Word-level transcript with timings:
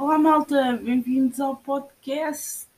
Olá 0.00 0.18
malta, 0.18 0.78
bem-vindos 0.82 1.38
ao 1.40 1.54
podcast. 1.56 2.70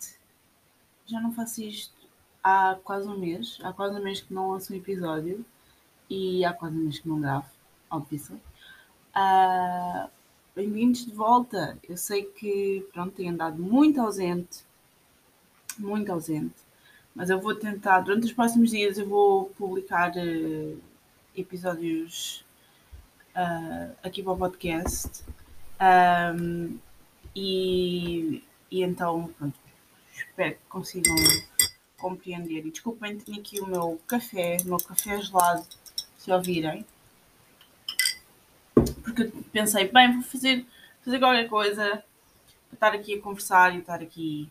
Já 1.06 1.20
não 1.20 1.32
faço 1.32 1.62
isto 1.62 1.94
há 2.42 2.76
quase 2.82 3.08
um 3.08 3.16
mês, 3.16 3.60
há 3.62 3.72
quase 3.72 3.96
um 3.96 4.02
mês 4.02 4.20
que 4.20 4.34
não 4.34 4.50
lanço 4.50 4.72
um 4.72 4.76
episódio 4.76 5.44
e 6.10 6.44
há 6.44 6.52
quase 6.52 6.74
um 6.74 6.80
mês 6.80 6.98
que 6.98 7.08
não 7.08 7.20
gravo, 7.20 7.46
óbvio. 7.88 8.40
Uh, 9.14 10.10
bem-vindos 10.52 11.06
de 11.06 11.12
volta. 11.12 11.78
Eu 11.88 11.96
sei 11.96 12.24
que 12.24 12.84
pronto, 12.92 13.12
tenho 13.12 13.32
andado 13.32 13.56
muito 13.56 14.00
ausente, 14.00 14.64
muito 15.78 16.10
ausente, 16.10 16.56
mas 17.14 17.30
eu 17.30 17.40
vou 17.40 17.54
tentar, 17.54 18.00
durante 18.00 18.24
os 18.24 18.32
próximos 18.32 18.70
dias 18.70 18.98
eu 18.98 19.08
vou 19.08 19.44
publicar 19.50 20.10
uh, 20.16 20.76
episódios 21.36 22.44
uh, 23.36 23.94
aqui 24.02 24.24
para 24.24 24.32
o 24.32 24.36
podcast. 24.36 25.22
Um, 25.80 26.80
e, 27.34 28.42
e 28.70 28.82
então, 28.82 29.32
pronto, 29.38 29.58
espero 30.12 30.54
que 30.54 30.64
consigam 30.68 31.14
compreender. 31.96 32.66
E 32.66 32.70
desculpem, 32.70 33.18
tenho 33.18 33.40
aqui 33.40 33.60
o 33.60 33.66
meu 33.66 34.00
café, 34.06 34.58
o 34.62 34.68
meu 34.68 34.78
café 34.78 35.20
gelado, 35.20 35.66
se 36.18 36.30
ouvirem. 36.32 36.84
Porque 39.02 39.24
pensei, 39.52 39.88
bem, 39.88 40.12
vou 40.12 40.22
fazer, 40.22 40.66
fazer 41.04 41.18
qualquer 41.18 41.48
coisa 41.48 42.04
para 42.68 42.74
estar 42.74 42.94
aqui 42.94 43.14
a 43.14 43.20
conversar 43.20 43.74
e 43.74 43.78
estar 43.78 44.00
aqui 44.00 44.50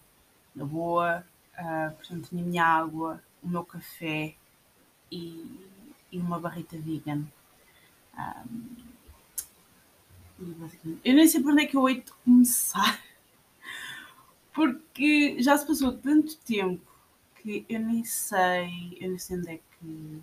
na 0.55 0.65
boa. 0.65 1.25
Uh, 1.57 1.91
portanto, 1.95 2.29
tenho 2.29 2.43
a 2.43 2.45
minha 2.45 2.65
água, 2.65 3.21
o 3.43 3.47
meu 3.47 3.63
café 3.63 4.33
e, 5.11 5.59
e 6.11 6.17
uma 6.17 6.39
barrita 6.39 6.77
vegan. 6.77 7.25
Um, 8.17 8.90
eu 11.03 11.13
nem 11.13 11.27
sei 11.27 11.41
por 11.41 11.51
onde 11.51 11.63
é 11.63 11.65
que 11.65 11.77
eu 11.77 11.87
hei 11.87 12.01
de 12.01 12.11
começar. 12.23 13.01
Porque 14.53 15.41
já 15.41 15.57
se 15.57 15.65
passou 15.65 15.93
tanto 15.93 16.37
tempo 16.37 16.85
que 17.35 17.65
eu 17.69 17.79
nem 17.79 18.03
sei, 18.03 18.97
eu 18.99 19.09
nem 19.09 19.17
sei 19.17 19.37
onde 19.37 19.51
é 19.51 19.57
que. 19.57 20.21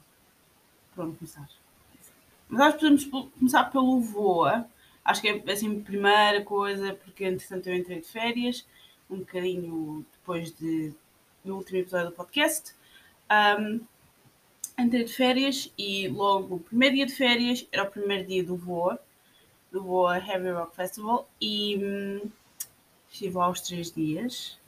Por 0.95 1.05
onde 1.05 1.17
começar. 1.17 1.49
Mas 2.49 2.61
acho 2.61 2.79
que 2.79 2.81
podemos 2.81 3.31
começar 3.33 3.65
pelo 3.65 4.01
Voa. 4.01 4.69
Acho 5.05 5.21
que 5.23 5.29
é 5.29 5.53
assim 5.53 5.81
a 5.81 5.85
primeira 5.85 6.43
coisa, 6.45 6.95
porque 6.95 7.25
entretanto 7.25 7.69
eu 7.69 7.75
entrei 7.75 8.01
de 8.01 8.09
férias, 8.09 8.67
um 9.09 9.19
bocadinho 9.19 10.05
depois 10.13 10.53
de, 10.53 10.93
do 11.45 11.57
último 11.57 11.79
episódio 11.79 12.11
do 12.11 12.17
podcast. 12.17 12.75
Um, 13.31 13.81
entrei 14.79 15.05
de 15.05 15.13
férias 15.13 15.73
e 15.79 16.09
logo 16.09 16.57
o 16.57 16.61
primeiro 16.61 16.97
dia 16.97 17.07
de 17.07 17.15
férias 17.15 17.67
era 17.73 17.85
o 17.85 17.91
primeiro 17.91 18.27
dia 18.27 18.45
do 18.45 18.57
Voa 18.57 19.01
do 19.71 19.83
Boa 19.83 20.19
Heavy 20.19 20.51
Rock 20.51 20.75
Festival 20.75 21.29
e 21.41 21.77
hum, 21.77 22.31
estive 23.11 23.37
lá 23.37 23.51
os 23.51 23.61
três 23.61 23.93
dias. 23.93 24.59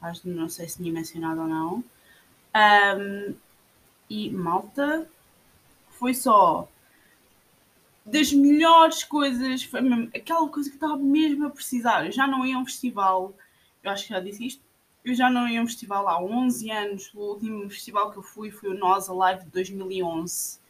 Acho 0.00 0.22
que 0.22 0.28
não 0.28 0.48
sei 0.48 0.68
se 0.68 0.78
tinha 0.78 0.92
mencionado 0.92 1.40
ou 1.42 1.46
não. 1.46 1.84
Um, 2.54 3.34
e 4.08 4.30
malta 4.30 5.08
foi 5.90 6.14
só 6.14 6.68
das 8.04 8.32
melhores 8.32 9.02
coisas, 9.02 9.64
foi 9.64 9.80
mesmo, 9.80 10.08
aquela 10.14 10.48
coisa 10.48 10.70
que 10.70 10.76
estava 10.76 10.96
mesmo 10.96 11.46
a 11.46 11.50
precisar. 11.50 12.06
Eu 12.06 12.12
já 12.12 12.26
não 12.26 12.46
ia 12.46 12.56
a 12.56 12.60
um 12.60 12.64
festival, 12.64 13.34
eu 13.82 13.90
acho 13.90 14.04
que 14.04 14.10
já 14.10 14.20
disse 14.20 14.46
isto, 14.46 14.62
eu 15.04 15.14
já 15.14 15.28
não 15.28 15.48
ia 15.48 15.60
a 15.60 15.62
um 15.62 15.66
festival 15.66 16.08
há 16.08 16.20
11 16.22 16.70
anos. 16.70 17.14
O 17.14 17.18
último 17.18 17.68
festival 17.68 18.12
que 18.12 18.18
eu 18.18 18.22
fui 18.22 18.50
foi 18.50 18.70
o 18.70 18.78
Nós 18.78 19.08
Alive 19.10 19.44
de 19.44 19.50
2011. 19.50 20.60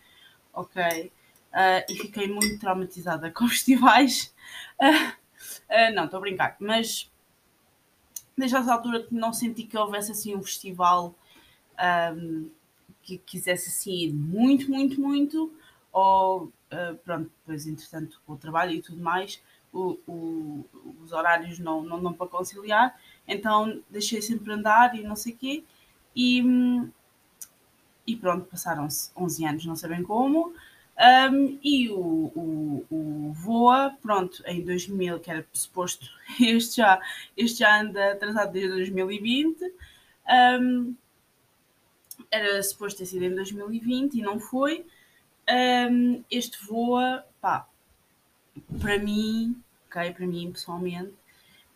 Ok? 0.53 1.13
Uh, 1.57 1.91
e 1.91 1.97
fiquei 1.97 2.29
muito 2.29 2.59
traumatizada 2.59 3.31
com 3.33 3.49
festivais. 3.49 4.35
Uh, 4.81 5.09
uh, 5.71 5.95
não, 5.95 6.05
estou 6.05 6.19
a 6.19 6.21
brincar, 6.21 6.57
mas 6.61 7.11
desde 8.37 8.57
essa 8.57 8.73
altura 8.73 9.07
não 9.11 9.33
senti 9.33 9.65
que 9.65 9.79
houvesse 9.79 10.13
assim 10.13 10.37
um 10.37 10.43
festival 10.43 11.15
um, 12.15 12.51
que 13.03 13.17
quisesse 13.17 13.71
assim 13.71 13.93
ir 13.93 14.13
muito, 14.13 14.71
muito, 14.71 15.01
muito, 15.01 15.53
ou 15.91 16.53
pronto, 17.05 17.31
depois 17.41 17.67
entretanto 17.67 18.21
o 18.27 18.37
trabalho 18.37 18.73
e 18.73 18.83
tudo 18.83 19.01
mais, 19.01 19.41
o, 19.73 19.97
o, 20.07 20.67
os 21.03 21.13
horários 21.13 21.59
não, 21.59 21.83
não 21.83 22.03
dão 22.03 22.13
para 22.13 22.27
conciliar, 22.27 22.99
então 23.27 23.81
deixei 23.89 24.21
sempre 24.21 24.53
andar 24.53 24.95
e 24.95 25.03
não 25.03 25.17
sei 25.17 25.33
o 25.33 25.37
quê, 25.37 25.65
e, 26.15 26.43
e 28.07 28.17
pronto, 28.17 28.45
passaram-se 28.47 29.11
11 29.17 29.47
anos, 29.47 29.67
não 29.67 29.77
sei 29.77 29.89
bem 29.89 30.03
como, 30.03 30.53
um, 30.99 31.59
e 31.63 31.91
o, 31.91 31.99
o, 31.99 32.87
o, 32.91 33.33
Voa, 33.35 33.95
pronto, 34.01 34.43
em 34.47 34.65
2000, 34.65 35.21
que 35.21 35.31
era 35.31 35.47
suposto, 35.53 36.07
este 36.41 36.77
já, 36.77 37.01
este 37.37 37.59
já 37.59 37.81
anda 37.81 38.13
atrasado 38.13 38.53
desde 38.53 38.73
2020, 38.77 39.75
um, 40.61 40.95
era 42.31 42.63
suposto 42.63 42.99
ter 42.99 43.07
sido 43.07 43.25
em 43.25 43.35
2020 43.35 44.15
e 44.15 44.23
não 44.23 44.41
foi. 44.41 44.87
Um, 45.49 46.25
este 46.31 46.65
Voa, 46.65 47.25
pá, 47.41 47.69
para 48.81 48.99
mim, 48.99 49.63
ok, 49.87 50.13
para 50.13 50.27
mim 50.27 50.51
pessoalmente, 50.51 51.13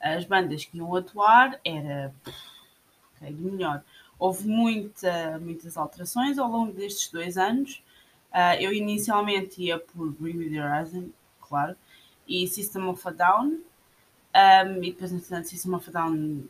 as 0.00 0.24
bandas 0.24 0.64
que 0.64 0.78
iam 0.78 0.94
atuar 0.94 1.60
era 1.64 2.12
okay, 3.16 3.30
melhor. 3.32 3.84
Houve 4.18 4.48
muita, 4.48 5.38
muitas 5.38 5.76
alterações 5.76 6.38
ao 6.38 6.50
longo 6.50 6.72
destes 6.72 7.10
dois 7.10 7.36
anos. 7.36 7.82
Uh, 8.32 8.60
eu 8.60 8.72
inicialmente 8.72 9.62
ia 9.62 9.78
por 9.78 10.10
Bring 10.12 10.34
Me 10.34 10.50
The 10.50 10.62
Horizon, 10.62 11.08
claro, 11.40 11.76
e 12.28 12.46
System 12.46 12.88
of 12.88 13.06
a 13.06 13.10
Down, 13.10 13.46
um, 13.46 14.84
e 14.84 14.92
depois, 14.92 15.12
entretanto, 15.12 15.48
System 15.48 15.74
of 15.74 15.88
a 15.88 15.92
Down 15.92 16.44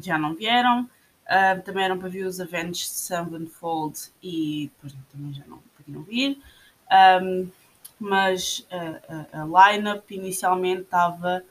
já 0.00 0.16
não 0.16 0.34
vieram. 0.34 0.88
Uh, 1.24 1.60
também 1.62 1.84
eram 1.84 1.98
para 1.98 2.08
ver 2.08 2.26
os 2.26 2.38
Avenged 2.38 2.86
Sevenfold 2.86 3.98
e 4.22 4.70
depois 4.74 4.94
também 5.10 5.32
já 5.32 5.42
não 5.46 5.58
podiam 5.76 6.02
vir. 6.02 6.38
Um, 7.22 7.50
mas 7.98 8.66
a, 8.70 9.38
a, 9.38 9.42
a 9.42 9.72
line-up 9.72 10.14
inicialmente 10.14 10.82
estava 10.82 11.42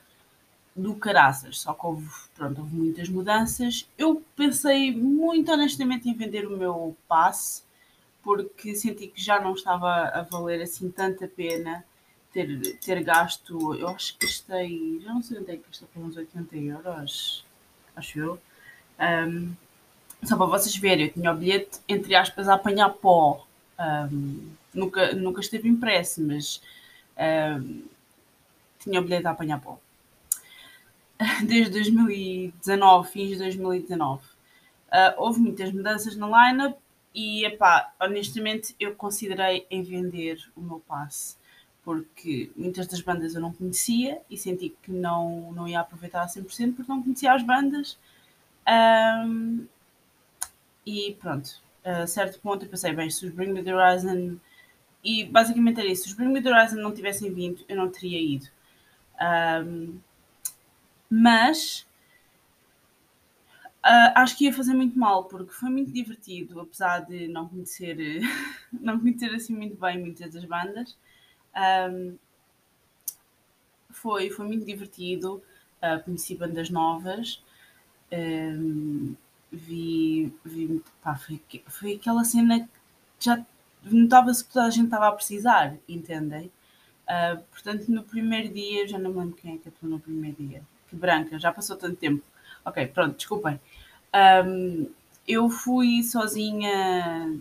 do 0.76 0.94
caraças, 0.94 1.60
só 1.60 1.72
que 1.72 1.86
houve, 1.86 2.08
pronto, 2.34 2.60
houve 2.60 2.74
muitas 2.74 3.08
mudanças. 3.08 3.88
Eu 3.98 4.22
pensei 4.36 4.94
muito 4.94 5.52
honestamente 5.52 6.08
em 6.08 6.14
vender 6.14 6.46
o 6.46 6.56
meu 6.56 6.96
passe 7.08 7.63
porque 8.24 8.74
senti 8.74 9.06
que 9.06 9.22
já 9.22 9.38
não 9.38 9.54
estava 9.54 10.08
a 10.08 10.22
valer 10.22 10.62
assim 10.62 10.90
tanta 10.90 11.28
pena 11.28 11.84
ter, 12.32 12.78
ter 12.78 13.04
gasto, 13.04 13.74
eu 13.74 13.86
acho 13.88 14.16
que 14.16 14.26
gastei, 14.26 15.00
já 15.04 15.12
não 15.12 15.22
sei 15.22 15.38
onde 15.38 15.52
é 15.52 15.56
que 15.56 15.62
gastei, 15.66 15.88
uns 15.96 16.16
80 16.16 16.56
euros, 16.56 17.44
acho 17.94 18.18
eu. 18.18 18.40
Um, 18.98 19.54
só 20.24 20.36
para 20.36 20.46
vocês 20.46 20.74
verem, 20.76 21.06
eu 21.06 21.12
tinha 21.12 21.32
o 21.32 21.36
bilhete, 21.36 21.78
entre 21.86 22.14
aspas, 22.16 22.48
a 22.48 22.54
apanhar 22.54 22.88
pó. 22.88 23.46
Um, 23.78 24.50
nunca, 24.72 25.12
nunca 25.12 25.40
esteve 25.40 25.68
impresso, 25.68 26.22
mas 26.22 26.62
um, 27.60 27.82
tinha 28.78 29.00
o 29.00 29.04
bilhete 29.04 29.26
a 29.26 29.30
apanhar 29.30 29.60
pó. 29.60 29.78
Desde 31.46 31.70
2019, 31.70 33.10
fins 33.10 33.28
de 33.28 33.36
2019. 33.36 34.24
Uh, 34.24 34.26
houve 35.18 35.40
muitas 35.40 35.70
mudanças 35.72 36.16
na 36.16 36.48
lineup 36.48 36.78
e, 37.14 37.44
epá, 37.44 37.92
honestamente, 38.00 38.74
eu 38.80 38.94
considerei 38.94 39.66
em 39.70 39.82
vender 39.82 40.38
o 40.56 40.60
meu 40.60 40.80
passe, 40.80 41.36
porque 41.84 42.50
muitas 42.56 42.86
das 42.88 43.00
bandas 43.00 43.34
eu 43.34 43.40
não 43.40 43.52
conhecia 43.52 44.20
e 44.28 44.36
senti 44.36 44.74
que 44.82 44.90
não, 44.90 45.52
não 45.52 45.68
ia 45.68 45.80
aproveitar 45.80 46.22
a 46.22 46.26
100% 46.26 46.74
porque 46.74 46.90
não 46.90 47.02
conhecia 47.02 47.32
as 47.32 47.42
bandas. 47.42 47.96
Um, 48.66 49.66
e 50.84 51.16
pronto, 51.20 51.62
a 51.84 52.06
certo 52.06 52.40
ponto 52.40 52.64
eu 52.64 52.68
pensei, 52.68 52.92
bem, 52.92 53.08
se 53.10 53.24
os 53.26 53.32
Bring 53.32 53.52
Me 53.52 53.62
The 53.62 53.74
Horizon... 53.74 54.36
E 55.04 55.24
basicamente 55.24 55.78
era 55.80 55.88
isso, 55.88 56.04
se 56.04 56.08
os 56.08 56.14
Bring 56.14 56.28
Me 56.28 56.42
The 56.42 56.50
Horizon 56.50 56.76
não 56.76 56.92
tivessem 56.92 57.32
vindo, 57.32 57.62
eu 57.68 57.76
não 57.76 57.90
teria 57.90 58.20
ido. 58.20 58.48
Um, 59.20 59.98
mas 61.10 61.86
Uh, 63.84 64.12
acho 64.14 64.38
que 64.38 64.46
ia 64.46 64.52
fazer 64.52 64.72
muito 64.72 64.98
mal, 64.98 65.24
porque 65.24 65.52
foi 65.52 65.68
muito 65.68 65.92
divertido, 65.92 66.58
apesar 66.58 67.00
de 67.00 67.28
não 67.28 67.46
conhecer, 67.46 67.96
não 68.72 68.98
conhecer 68.98 69.34
assim 69.34 69.54
muito 69.54 69.76
bem 69.78 69.98
muitas 70.00 70.32
das 70.32 70.44
bandas. 70.46 70.96
Um, 71.90 72.16
foi, 73.90 74.30
foi 74.30 74.46
muito 74.46 74.64
divertido, 74.64 75.42
uh, 75.82 76.02
conheci 76.02 76.34
bandas 76.34 76.70
novas, 76.70 77.42
um, 78.12 79.14
vi, 79.52 80.32
vi 80.44 80.82
pá, 81.02 81.14
foi, 81.16 81.40
foi 81.68 81.94
aquela 81.94 82.24
cena 82.24 82.60
que 82.60 82.68
já 83.20 83.44
notava-se 83.82 84.44
que 84.44 84.52
toda 84.52 84.66
a 84.66 84.70
gente 84.70 84.86
estava 84.86 85.08
a 85.08 85.12
precisar, 85.12 85.76
entendem? 85.88 86.50
Uh, 87.04 87.42
portanto, 87.50 87.88
no 87.88 88.02
primeiro 88.02 88.52
dia, 88.52 88.88
já 88.88 88.98
não 88.98 89.10
me 89.12 89.18
lembro 89.20 89.36
quem 89.36 89.54
é 89.54 89.58
que 89.58 89.68
atuou 89.68 89.90
no 89.90 90.00
primeiro 90.00 90.36
dia. 90.38 90.62
Que 90.88 90.96
branca, 90.96 91.38
já 91.38 91.52
passou 91.52 91.76
tanto 91.76 91.96
tempo. 91.96 92.24
Ok, 92.64 92.86
pronto, 92.88 93.16
desculpem. 93.16 93.60
Um, 94.14 94.86
eu 95.26 95.50
fui 95.50 96.02
sozinha 96.02 97.36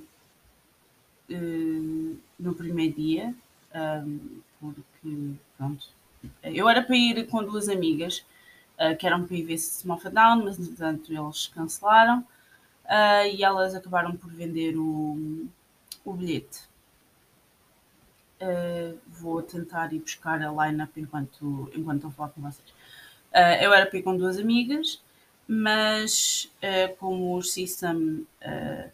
uh, 1.29 2.17
no 2.39 2.55
primeiro 2.55 2.95
dia, 2.95 3.35
um, 3.75 4.39
porque, 4.59 5.33
pronto, 5.57 5.87
eu 6.43 6.67
era 6.67 6.81
para 6.81 6.95
ir 6.95 7.27
com 7.27 7.43
duas 7.43 7.69
amigas, 7.69 8.25
uh, 8.79 8.97
que 8.97 9.05
eram 9.05 9.25
para 9.25 9.35
ir 9.35 9.43
ver 9.43 9.57
System 9.57 9.91
of 9.91 10.07
a 10.07 10.09
Down, 10.09 10.45
mas 10.45 10.57
entretanto 10.57 11.13
eles 11.13 11.47
cancelaram 11.47 12.25
uh, 12.85 13.27
e 13.31 13.43
elas 13.43 13.75
acabaram 13.75 14.15
por 14.15 14.31
vender 14.31 14.75
o, 14.75 15.45
o 16.03 16.13
bilhete. 16.13 16.61
Uh, 18.41 18.97
vou 19.07 19.41
tentar 19.41 19.93
ir 19.93 19.99
buscar 19.99 20.41
a 20.41 20.67
line-up 20.67 20.99
enquanto, 20.99 21.71
enquanto 21.75 21.97
estou 21.97 22.09
a 22.09 22.13
falar 22.13 22.29
com 22.29 22.41
vocês. 22.41 22.69
Uh, 23.31 23.61
eu 23.61 23.73
era 23.73 23.85
para 23.85 23.99
ir 23.99 24.03
com 24.03 24.17
duas 24.17 24.37
amigas, 24.37 25.01
mas 25.47 26.51
uh, 26.57 26.95
como 26.97 27.35
os 27.37 27.53
System 27.53 28.25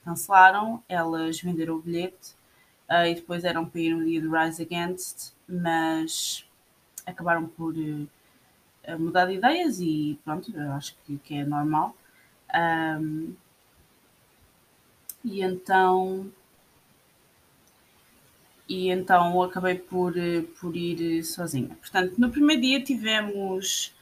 cancelaram, 0.03 0.83
elas 0.87 1.41
venderam 1.41 1.75
o 1.75 1.81
bilhete 1.81 2.33
e 3.07 3.15
depois 3.15 3.43
eram 3.43 3.65
para 3.65 3.81
ir 3.81 3.93
no 3.93 4.05
dia 4.05 4.21
do 4.21 4.31
Rise 4.31 4.63
Against, 4.63 5.33
mas 5.47 6.45
acabaram 7.05 7.47
por 7.47 7.73
mudar 8.97 9.25
de 9.25 9.33
ideias 9.33 9.79
e 9.79 10.19
pronto, 10.23 10.51
eu 10.55 10.71
acho 10.73 10.95
que, 11.05 11.17
que 11.17 11.35
é 11.35 11.45
normal. 11.45 11.95
Um, 12.55 13.35
e 15.23 15.41
então 15.41 16.31
e 18.67 18.89
então 18.91 19.41
acabei 19.41 19.75
por, 19.75 20.13
por 20.59 20.75
ir 20.75 21.23
sozinha. 21.23 21.75
Portanto, 21.81 22.13
no 22.19 22.29
primeiro 22.29 22.61
dia 22.61 22.83
tivemos, 22.83 23.95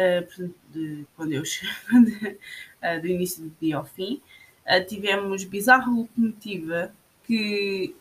uh, 0.00 0.54
de, 0.70 1.06
quando 1.16 1.32
eu 1.32 1.42
uh, 1.42 3.00
do 3.00 3.06
início 3.06 3.44
do 3.44 3.56
dia 3.60 3.76
ao 3.76 3.84
fim, 3.84 4.20
uh, 4.66 4.84
tivemos 4.86 5.44
Bizarra 5.44 5.90
Locomotiva, 5.90 6.92
que, 7.24 7.94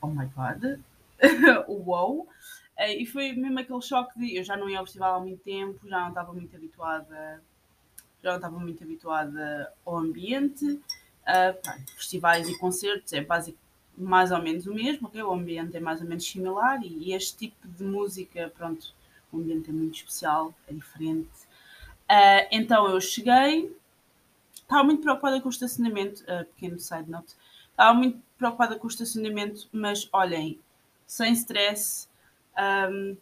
oh 0.00 0.08
my 0.08 0.26
god, 0.34 0.80
wow, 1.68 2.26
e 2.78 3.06
foi 3.06 3.32
mesmo 3.32 3.60
aquele 3.60 3.82
choque 3.82 4.18
de, 4.18 4.36
eu 4.36 4.42
já 4.42 4.56
não 4.56 4.68
ia 4.68 4.78
ao 4.78 4.84
festival 4.84 5.16
há 5.16 5.20
muito 5.20 5.42
tempo, 5.42 5.88
já 5.88 6.00
não 6.00 6.08
estava 6.08 6.32
muito 6.32 6.56
habituada, 6.56 7.40
já 8.22 8.30
não 8.30 8.36
estava 8.36 8.58
muito 8.58 8.82
habituada 8.82 9.72
ao 9.84 9.98
ambiente, 9.98 10.80
festivais 11.96 12.48
e 12.48 12.58
concertos 12.58 13.12
é 13.12 13.20
basicamente 13.20 13.62
mais 13.96 14.32
ou 14.32 14.40
menos 14.42 14.66
o 14.66 14.74
mesmo, 14.74 15.08
okay? 15.08 15.22
o 15.22 15.32
ambiente 15.32 15.76
é 15.76 15.80
mais 15.80 16.00
ou 16.00 16.08
menos 16.08 16.24
similar 16.24 16.80
e, 16.82 17.12
este 17.12 17.36
tipo 17.36 17.68
de 17.68 17.84
música, 17.84 18.50
pronto, 18.56 18.94
o 19.32 19.38
ambiente 19.38 19.70
é 19.70 19.72
muito 19.72 19.96
especial, 19.96 20.54
é 20.68 20.72
diferente. 20.72 21.30
Uh, 22.10 22.46
então 22.50 22.88
eu 22.88 23.00
cheguei, 23.00 23.74
estava 24.54 24.84
muito 24.84 25.00
preocupada 25.00 25.40
com 25.40 25.48
o 25.48 25.50
estacionamento, 25.50 26.22
uh, 26.24 26.44
pequeno 26.54 26.78
side 26.78 27.10
note, 27.10 27.34
estava 27.70 27.94
muito 27.94 28.20
preocupada 28.36 28.78
com 28.78 28.86
o 28.86 28.90
estacionamento, 28.90 29.68
mas 29.72 30.08
olhem, 30.12 30.58
sem 31.06 31.32
stress, 31.32 32.08
um, 32.90 33.16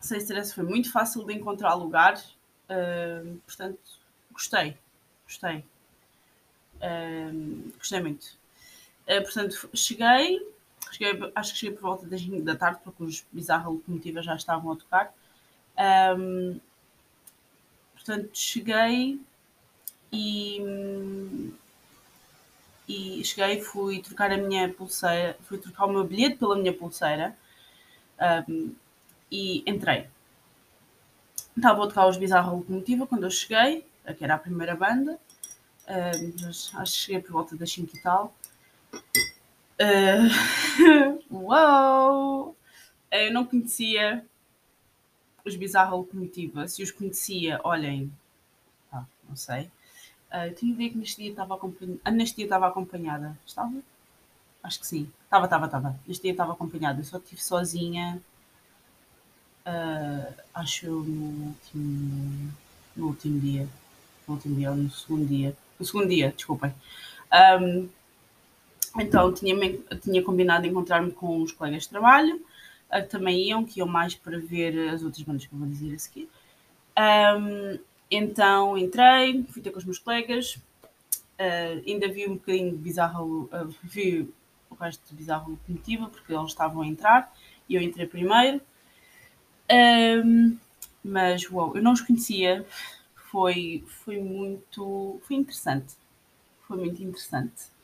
sem 0.00 0.18
stress 0.18 0.54
foi 0.54 0.64
muito 0.64 0.92
fácil 0.92 1.24
de 1.24 1.34
encontrar 1.34 1.74
lugar, 1.74 2.16
uh, 2.16 3.36
portanto 3.46 3.80
gostei, 4.32 4.76
gostei, 5.24 5.64
gostei 7.76 8.00
muito. 8.00 8.38
Uh, 9.08 9.22
portanto, 9.22 9.70
cheguei, 9.74 10.46
cheguei, 10.94 11.32
acho 11.34 11.52
que 11.52 11.58
cheguei 11.58 11.76
por 11.76 11.82
volta 11.82 12.06
das 12.06 12.20
5 12.20 12.42
da 12.42 12.56
tarde, 12.56 12.80
porque 12.84 13.02
os 13.02 13.24
bizarros 13.32 13.74
locomotivas 13.74 14.24
já 14.24 14.34
estavam 14.34 14.72
a 14.72 14.76
tocar. 14.76 15.14
Um, 16.18 16.58
portanto, 17.94 18.30
cheguei 18.32 19.20
e, 20.12 21.52
e 22.88 23.24
cheguei, 23.24 23.60
fui 23.60 24.00
trocar 24.00 24.32
a 24.32 24.36
minha 24.36 24.68
pulseira, 24.72 25.36
fui 25.44 25.58
trocar 25.58 25.86
o 25.86 25.92
meu 25.92 26.04
bilhete 26.04 26.36
pela 26.36 26.56
minha 26.56 26.72
pulseira 26.72 27.36
um, 28.48 28.74
e 29.30 29.62
entrei. 29.66 30.08
Estava 31.56 31.84
a 31.84 31.88
tocar 31.88 32.06
os 32.08 32.16
bizarros 32.16 32.52
locomotiva 32.52 33.06
quando 33.06 33.24
eu 33.24 33.30
cheguei, 33.30 33.84
que 34.16 34.24
era 34.24 34.34
a 34.34 34.38
primeira 34.38 34.74
banda. 34.74 35.18
Um, 35.88 36.48
acho 36.48 36.92
que 36.92 36.98
cheguei 36.98 37.20
por 37.20 37.32
volta 37.32 37.56
das 37.56 37.70
5 37.72 37.96
e 37.96 38.00
tal. 38.00 38.34
Uh! 41.30 42.54
Eu 43.10 43.32
não 43.32 43.46
conhecia 43.46 44.24
os 45.44 45.56
Bizarra 45.56 45.94
Locomotiva. 45.94 46.68
Se 46.68 46.82
os 46.82 46.90
conhecia, 46.90 47.60
olhem, 47.64 48.12
ah, 48.92 49.04
não 49.26 49.34
sei. 49.34 49.70
Uh, 50.30 50.54
tinha 50.54 50.72
ideia 50.72 50.90
que 50.90 50.98
neste 50.98 51.22
dia 51.22 51.30
estava 51.30 51.54
acompanhada. 51.54 52.00
Ah, 52.04 52.10
neste 52.10 52.36
dia 52.36 52.44
estava 52.44 52.68
acompanhada. 52.68 53.38
Estava? 53.46 53.72
Acho 54.62 54.80
que 54.80 54.86
sim. 54.86 55.10
Estava, 55.24 55.46
estava, 55.46 55.66
estava. 55.66 56.00
Neste 56.06 56.22
dia 56.22 56.32
estava 56.32 56.52
acompanhada. 56.52 57.00
Eu 57.00 57.04
só 57.04 57.16
estive 57.16 57.42
sozinha. 57.42 58.20
Uh, 59.66 60.34
acho 60.54 60.86
no 60.86 61.46
último, 61.48 62.52
no 62.94 63.06
último 63.06 63.40
dia. 63.40 63.68
No 64.26 64.34
último 64.34 64.56
dia, 64.56 64.70
ou 64.70 64.76
no 64.76 64.90
segundo 64.90 65.26
dia. 65.26 65.56
No 65.80 65.86
segundo 65.86 66.08
dia, 66.08 66.32
desculpem. 66.36 66.74
Um, 67.32 67.88
então 68.98 69.32
tinha, 69.32 69.54
tinha 70.00 70.22
combinado 70.22 70.66
encontrar-me 70.66 71.10
com 71.10 71.42
os 71.42 71.52
colegas 71.52 71.84
de 71.84 71.88
trabalho, 71.90 72.40
que 72.90 73.02
também 73.02 73.48
iam, 73.48 73.64
que 73.64 73.80
iam 73.80 73.88
mais 73.88 74.14
para 74.14 74.38
ver 74.38 74.90
as 74.90 75.02
outras 75.02 75.22
bandas 75.22 75.46
que 75.46 75.52
eu 75.52 75.58
vou 75.58 75.68
dizer 75.68 75.94
a 75.94 75.98
seguir. 75.98 76.28
Um, 76.98 77.78
então 78.10 78.76
entrei, 78.76 79.44
fui 79.44 79.62
ter 79.62 79.70
com 79.70 79.78
os 79.78 79.84
meus 79.84 79.98
colegas, 79.98 80.56
uh, 80.56 81.82
ainda 81.86 82.08
vi 82.08 82.26
um 82.26 82.34
bocadinho 82.34 82.76
bizarro, 82.76 83.48
uh, 83.52 83.74
vi 83.82 84.28
o 84.70 84.74
resto 84.74 85.02
de 85.08 85.14
bizarro 85.14 85.52
locomotiva, 85.52 86.08
porque 86.08 86.32
eles 86.32 86.48
estavam 86.48 86.82
a 86.82 86.86
entrar 86.86 87.32
e 87.68 87.74
eu 87.74 87.82
entrei 87.82 88.06
primeiro. 88.06 88.60
Um, 89.70 90.56
mas 91.04 91.48
uau, 91.50 91.76
eu 91.76 91.82
não 91.82 91.92
os 91.92 92.00
conhecia, 92.00 92.66
foi, 93.14 93.84
foi 93.86 94.18
muito 94.20 95.20
foi 95.22 95.36
interessante. 95.36 95.94
Foi 96.66 96.76
muito 96.76 97.02
interessante. 97.02 97.77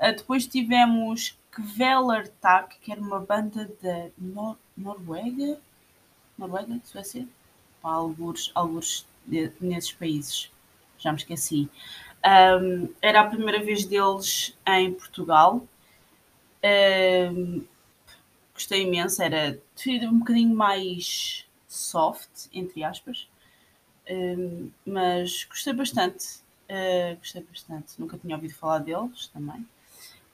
Uh, 0.00 0.16
depois 0.16 0.46
tivemos 0.46 1.36
Kvelertak, 1.50 2.78
que 2.80 2.92
era 2.92 3.00
uma 3.00 3.20
banda 3.20 3.70
da 3.82 4.08
Nor 4.16 4.56
Noruega, 4.76 5.60
Noruega, 6.38 6.80
Suécia, 6.84 7.26
para 7.82 7.92
alguns, 7.92 8.52
alguns 8.54 9.06
de, 9.26 9.52
nesses 9.60 9.92
países, 9.92 10.50
já 10.98 11.12
me 11.12 11.18
esqueci. 11.18 11.68
Um, 12.24 12.92
era 13.00 13.20
a 13.20 13.26
primeira 13.26 13.62
vez 13.62 13.84
deles 13.84 14.56
em 14.66 14.92
Portugal. 14.92 15.66
Um, 16.62 17.64
gostei 18.54 18.82
imenso, 18.82 19.22
era 19.22 19.58
um 20.10 20.18
bocadinho 20.18 20.54
mais 20.54 21.46
soft, 21.66 22.48
entre 22.52 22.82
aspas, 22.82 23.28
um, 24.10 24.70
mas 24.86 25.44
gostei 25.44 25.72
bastante. 25.72 26.46
Uh, 26.70 27.16
gostei 27.16 27.42
bastante, 27.42 27.98
nunca 27.98 28.18
tinha 28.18 28.36
ouvido 28.36 28.54
falar 28.54 28.80
deles 28.80 29.28
também. 29.28 29.66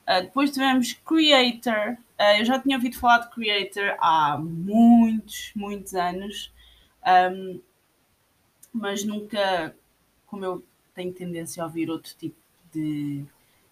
Uh, 0.07 0.21
depois 0.21 0.51
tivemos 0.51 0.93
Creator. 0.93 1.97
Uh, 2.19 2.39
eu 2.39 2.45
já 2.45 2.59
tinha 2.59 2.77
ouvido 2.77 2.97
falar 2.97 3.19
de 3.19 3.31
Creator 3.31 3.97
há 3.99 4.37
muitos, 4.37 5.51
muitos 5.55 5.95
anos, 5.95 6.51
um, 7.31 7.59
mas 8.71 9.03
nunca, 9.03 9.75
como 10.27 10.45
eu 10.45 10.63
tenho 10.93 11.11
tendência 11.11 11.63
a 11.63 11.65
ouvir 11.65 11.89
outro 11.89 12.13
tipo 12.17 12.37
de 12.71 13.25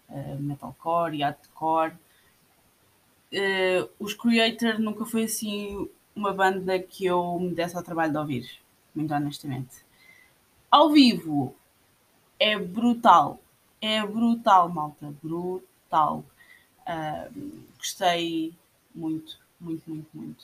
uh, 0.08 0.36
metalcore 0.40 1.18
e 1.18 1.22
hardcore, 1.22 1.94
os 3.98 4.14
Creator 4.14 4.78
nunca 4.78 5.04
foi 5.04 5.24
assim 5.24 5.88
uma 6.14 6.32
banda 6.32 6.78
que 6.78 7.04
eu 7.04 7.38
me 7.40 7.52
desse 7.52 7.76
ao 7.76 7.82
trabalho 7.82 8.12
de 8.12 8.18
ouvir, 8.18 8.50
muito 8.94 9.12
honestamente. 9.12 9.84
Ao 10.70 10.90
vivo 10.90 11.54
é 12.38 12.56
brutal, 12.56 13.40
é 13.80 14.06
brutal, 14.06 14.68
malta, 14.68 15.12
brutal 15.20 15.62
tal. 15.94 16.24
Uh, 16.88 17.62
gostei 17.78 18.52
muito, 18.92 19.38
muito, 19.60 19.88
muito, 19.88 20.08
muito. 20.12 20.42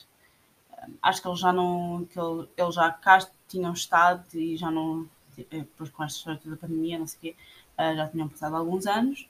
Uh, 0.71 0.93
acho 1.01 1.21
que 1.21 1.27
eles 1.27 1.39
já 1.39 1.51
não. 1.51 2.07
que 2.09 2.17
ele, 2.17 2.47
eles 2.55 2.75
já 2.75 2.89
cá 2.89 3.19
tinham 3.49 3.73
estado 3.73 4.23
e 4.33 4.55
já 4.55 4.71
não. 4.71 5.09
Eh, 5.37 5.43
depois 5.49 5.89
com 5.89 6.03
esta 6.03 6.17
história 6.17 6.39
da 6.45 6.55
pandemia, 6.55 6.97
não 6.97 7.07
sei 7.07 7.17
o 7.17 7.21
quê, 7.21 7.35
uh, 7.77 7.95
já 7.97 8.07
tinham 8.07 8.29
passado 8.29 8.55
alguns 8.55 8.87
anos, 8.87 9.27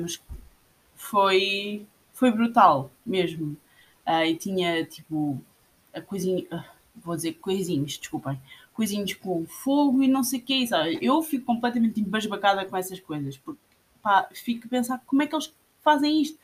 mas 0.00 0.20
foi, 0.96 1.86
foi 2.12 2.32
brutal 2.32 2.90
mesmo. 3.06 3.56
e 4.26 4.34
tinha 4.36 4.84
tipo 4.84 5.40
a 5.94 6.00
coisinha. 6.00 6.44
vou 6.96 7.14
dizer 7.14 7.34
coisinhos, 7.34 7.98
desculpem. 7.98 8.40
Coisinhos 8.72 9.14
com 9.14 9.46
fogo 9.46 10.02
e 10.02 10.08
não 10.08 10.24
sei 10.24 10.40
o 10.40 10.42
quê, 10.42 10.66
sabe? 10.66 10.98
Eu 11.00 11.22
fico 11.22 11.44
completamente 11.44 12.00
embasbacada 12.00 12.64
com 12.64 12.76
essas 12.76 13.00
coisas, 13.00 13.36
porque 13.38 13.60
pá, 14.08 14.26
fico 14.32 14.66
a 14.66 14.70
pensar 14.70 15.02
como 15.06 15.22
é 15.22 15.26
que 15.26 15.34
eles 15.34 15.54
fazem 15.82 16.22
isto. 16.22 16.38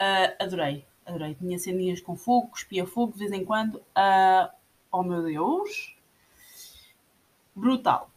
Uh, 0.00 0.42
adorei, 0.42 0.84
adorei. 1.06 1.36
Tinha 1.36 1.56
ceninhas 1.56 2.00
com 2.00 2.16
fogo, 2.16 2.48
cuspia 2.48 2.84
fogo 2.84 3.12
de 3.12 3.20
vez 3.20 3.30
em 3.30 3.44
quando. 3.44 3.76
Uh, 3.76 4.50
oh 4.90 5.04
meu 5.04 5.22
Deus! 5.22 5.94
Brutal. 7.54 8.10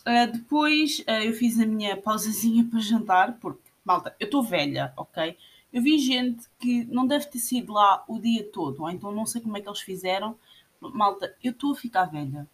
Uh, 0.00 0.30
depois 0.30 1.02
eu 1.06 1.32
fiz 1.32 1.58
a 1.58 1.64
minha 1.64 1.96
pausazinha 1.96 2.62
para 2.70 2.80
jantar, 2.80 3.38
porque, 3.40 3.62
malta, 3.82 4.14
eu 4.20 4.26
estou 4.26 4.42
velha, 4.42 4.92
ok? 4.94 5.34
Eu 5.72 5.80
vi 5.80 5.98
gente 5.98 6.46
que 6.58 6.84
não 6.84 7.06
deve 7.06 7.24
ter 7.24 7.38
sido 7.38 7.72
lá 7.72 8.04
o 8.06 8.18
dia 8.18 8.46
todo, 8.52 8.82
ou 8.82 8.90
então 8.90 9.10
não 9.10 9.24
sei 9.24 9.40
como 9.40 9.56
é 9.56 9.62
que 9.62 9.68
eles 9.68 9.80
fizeram. 9.80 10.36
Malta, 10.78 11.34
eu 11.42 11.52
estou 11.52 11.72
a 11.72 11.76
ficar 11.76 12.04
velha. 12.04 12.46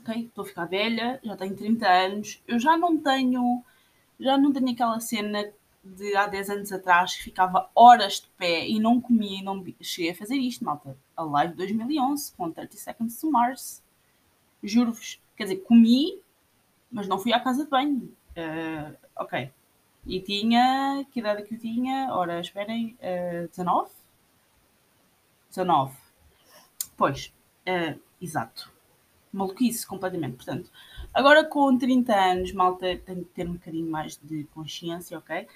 ok? 0.00 0.24
Estou 0.24 0.42
a 0.42 0.48
ficar 0.48 0.64
velha, 0.64 1.20
já 1.22 1.36
tenho 1.36 1.54
30 1.54 1.88
anos, 1.88 2.42
eu 2.48 2.58
já 2.58 2.76
não 2.76 2.98
tenho, 2.98 3.62
já 4.18 4.38
não 4.38 4.52
tenho 4.52 4.70
aquela 4.70 5.00
cena 5.00 5.52
de 5.84 6.16
há 6.16 6.26
10 6.26 6.50
anos 6.50 6.72
atrás 6.72 7.14
que 7.14 7.22
ficava 7.22 7.70
horas 7.74 8.20
de 8.20 8.28
pé 8.38 8.66
e 8.66 8.80
não 8.80 9.00
comia 9.00 9.40
e 9.40 9.42
não 9.42 9.64
cheguei 9.82 10.10
a 10.10 10.14
fazer 10.14 10.36
isto, 10.36 10.64
malta. 10.64 10.96
A 11.16 11.22
live 11.22 11.54
2011 11.54 12.32
com 12.32 12.50
30 12.50 12.76
Seconds 12.76 13.20
to 13.20 13.30
Mars. 13.30 13.82
Juro-vos. 14.62 15.20
Quer 15.36 15.44
dizer, 15.44 15.56
comi, 15.56 16.20
mas 16.90 17.06
não 17.06 17.18
fui 17.18 17.32
à 17.32 17.40
casa 17.40 17.64
de 17.64 17.70
banho. 17.70 18.10
Uh, 18.30 18.96
ok. 19.16 19.50
E 20.06 20.20
tinha. 20.20 21.04
Que 21.12 21.20
idade 21.20 21.42
que 21.42 21.54
eu 21.54 21.58
tinha? 21.58 22.08
Ora, 22.12 22.40
esperem. 22.40 22.96
Uh, 23.00 23.48
19? 23.48 23.90
19. 25.50 25.96
Pois. 26.96 27.32
Uh, 27.66 28.00
exato. 28.20 28.73
Maluquice 29.34 29.86
completamente. 29.86 30.36
Portanto, 30.36 30.70
agora 31.12 31.44
com 31.44 31.76
30 31.76 32.14
anos, 32.14 32.52
malta, 32.52 32.96
tenho 33.04 33.24
que 33.24 33.30
ter 33.30 33.48
um 33.48 33.54
bocadinho 33.54 33.90
mais 33.90 34.16
de 34.22 34.44
consciência, 34.54 35.18
ok? 35.18 35.46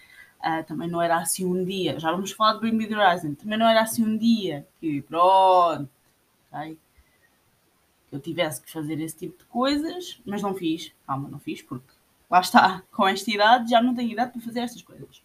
Uh, 0.41 0.65
também 0.67 0.89
não 0.89 1.03
era 1.03 1.17
assim 1.17 1.45
um 1.45 1.65
dia, 1.65 1.99
já 1.99 2.13
vamos 2.13 2.31
falar 2.31 2.55
de 2.55 2.61
Bring 2.61 2.73
Me 2.73 2.87
The 2.87 2.97
Horizon, 2.97 3.35
também 3.35 3.59
não 3.59 3.69
era 3.69 3.83
assim 3.83 4.05
um 4.05 4.17
dia 4.17 4.67
que 4.81 5.03
pronto, 5.03 5.89
ok? 6.53 6.79
Eu 8.11 8.21
tivesse 8.21 8.63
que 8.63 8.71
fazer 8.71 9.01
esse 9.01 9.17
tipo 9.17 9.37
de 9.39 9.45
coisas, 9.47 10.21
mas 10.25 10.41
não 10.41 10.55
fiz, 10.55 10.93
calma, 11.07 11.29
não 11.29 11.41
fiz, 11.41 11.61
porque 11.61 11.93
lá 12.31 12.41
está, 12.41 12.83
com 12.93 13.07
esta 13.09 13.31
idade 13.31 13.71
já 13.71 13.83
não 13.83 13.95
tenho 13.95 14.13
idade 14.13 14.33
para 14.33 14.41
fazer 14.41 14.61
estas 14.61 14.81
coisas. 14.81 15.23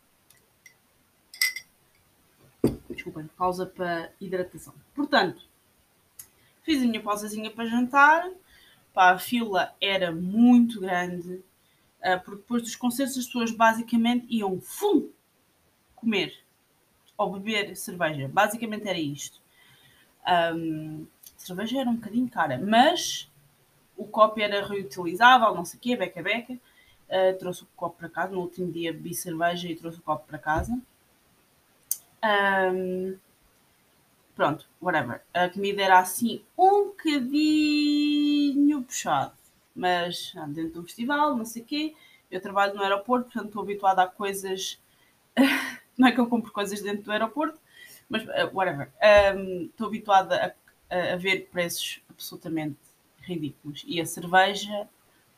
Desculpem, 2.90 3.30
pausa 3.38 3.66
para 3.66 4.12
hidratação. 4.20 4.74
Portanto, 4.96 5.44
fiz 6.64 6.82
a 6.82 6.86
minha 6.86 7.02
pausazinha 7.02 7.52
para 7.52 7.66
jantar, 7.66 8.30
pá, 8.94 9.12
a 9.12 9.20
fila 9.20 9.76
era 9.82 10.12
muito 10.12 10.80
grande, 10.80 11.44
Uh, 12.04 12.20
porque 12.20 12.42
depois 12.42 12.64
dos 12.64 12.76
concertos 12.76 13.18
as 13.18 13.26
pessoas 13.26 13.50
basicamente 13.50 14.28
iam 14.30 14.60
fum, 14.60 15.10
comer 15.96 16.38
ou 17.18 17.32
beber 17.32 17.78
cerveja. 17.78 18.28
Basicamente 18.28 18.86
era 18.90 19.00
isto. 19.00 19.42
Um, 20.54 21.08
cerveja 21.38 21.80
era 21.80 21.90
um 21.90 21.96
bocadinho 21.96 22.30
cara, 22.30 22.58
mas 22.58 23.32
o 23.96 24.06
copo 24.06 24.38
era 24.42 24.66
reutilizável, 24.68 25.56
não 25.56 25.64
sei 25.64 25.78
o 25.78 25.82
quê, 25.82 25.96
beca 25.96 26.22
beca. 26.22 26.54
Uh, 26.54 27.38
trouxe 27.40 27.64
o 27.64 27.68
copo 27.74 28.00
para 28.00 28.10
casa. 28.10 28.34
No 28.34 28.42
último 28.42 28.70
dia 28.70 28.92
bebi 28.92 29.14
cerveja 29.14 29.70
e 29.70 29.76
trouxe 29.76 30.00
o 30.00 30.02
copo 30.02 30.28
para 30.28 30.38
casa. 30.38 30.78
Um, 32.22 33.18
pronto, 34.36 34.68
whatever. 34.82 35.22
A 35.34 35.50
comida 35.50 35.82
era 35.82 36.00
assim 36.00 36.44
um 36.58 36.86
bocadinho 36.86 38.84
puxado 38.84 39.34
mas 39.76 40.34
ah, 40.38 40.46
dentro 40.48 40.82
do 40.82 40.84
festival, 40.84 41.36
não 41.36 41.46
sei 41.46 41.62
o 41.62 41.66
quê. 41.66 41.96
Eu 42.30 42.42
trabalho 42.42 42.76
no 42.76 42.82
aeroporto, 42.82 43.26
portanto 43.26 43.48
estou 43.48 43.64
habituada 43.64 44.04
a 44.04 44.08
coisas. 44.08 44.80
não 45.98 46.08
é 46.08 46.12
que 46.12 46.20
eu 46.20 46.28
compro 46.28 46.52
coisas 46.52 46.82
dentro 46.82 47.04
do 47.04 47.12
aeroporto, 47.12 47.60
mas 48.10 48.24
uh, 48.24 48.50
whatever. 48.54 48.92
Um, 49.36 49.66
estou 49.66 49.88
habituada 49.88 50.56
a, 50.90 51.14
a, 51.14 51.16
ver 51.16 51.50
preços 51.52 52.02
absolutamente 52.10 52.78
ridículos. 53.22 53.84
E 53.88 54.00
a 54.02 54.06
cerveja, 54.06 54.88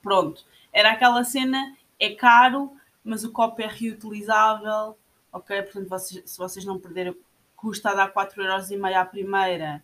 pronto. 0.02 0.46
Era 0.72 0.92
aquela 0.92 1.24
cena, 1.24 1.76
é 2.00 2.14
caro, 2.16 2.72
mas 3.04 3.24
o 3.24 3.32
copo 3.32 3.62
é 3.62 3.68
reutilizável, 3.68 4.98
ok? 5.32 5.62
Portanto, 5.64 5.88
vocês, 5.88 6.30
se 6.30 6.38
vocês 6.38 6.66
não 6.66 6.80
perderem, 6.80 7.16
custa 7.56 7.92
a 7.92 7.96
dar 7.96 8.14
4,5€ 8.14 8.94
à 8.94 9.06
primeira 9.06 9.84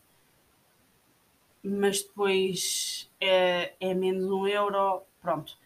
mas 1.63 2.01
depois 2.01 3.09
é, 3.19 3.73
é 3.79 3.93
menos 3.93 4.25
um 4.29 4.47
euro, 4.47 5.03
pronto. 5.21 5.57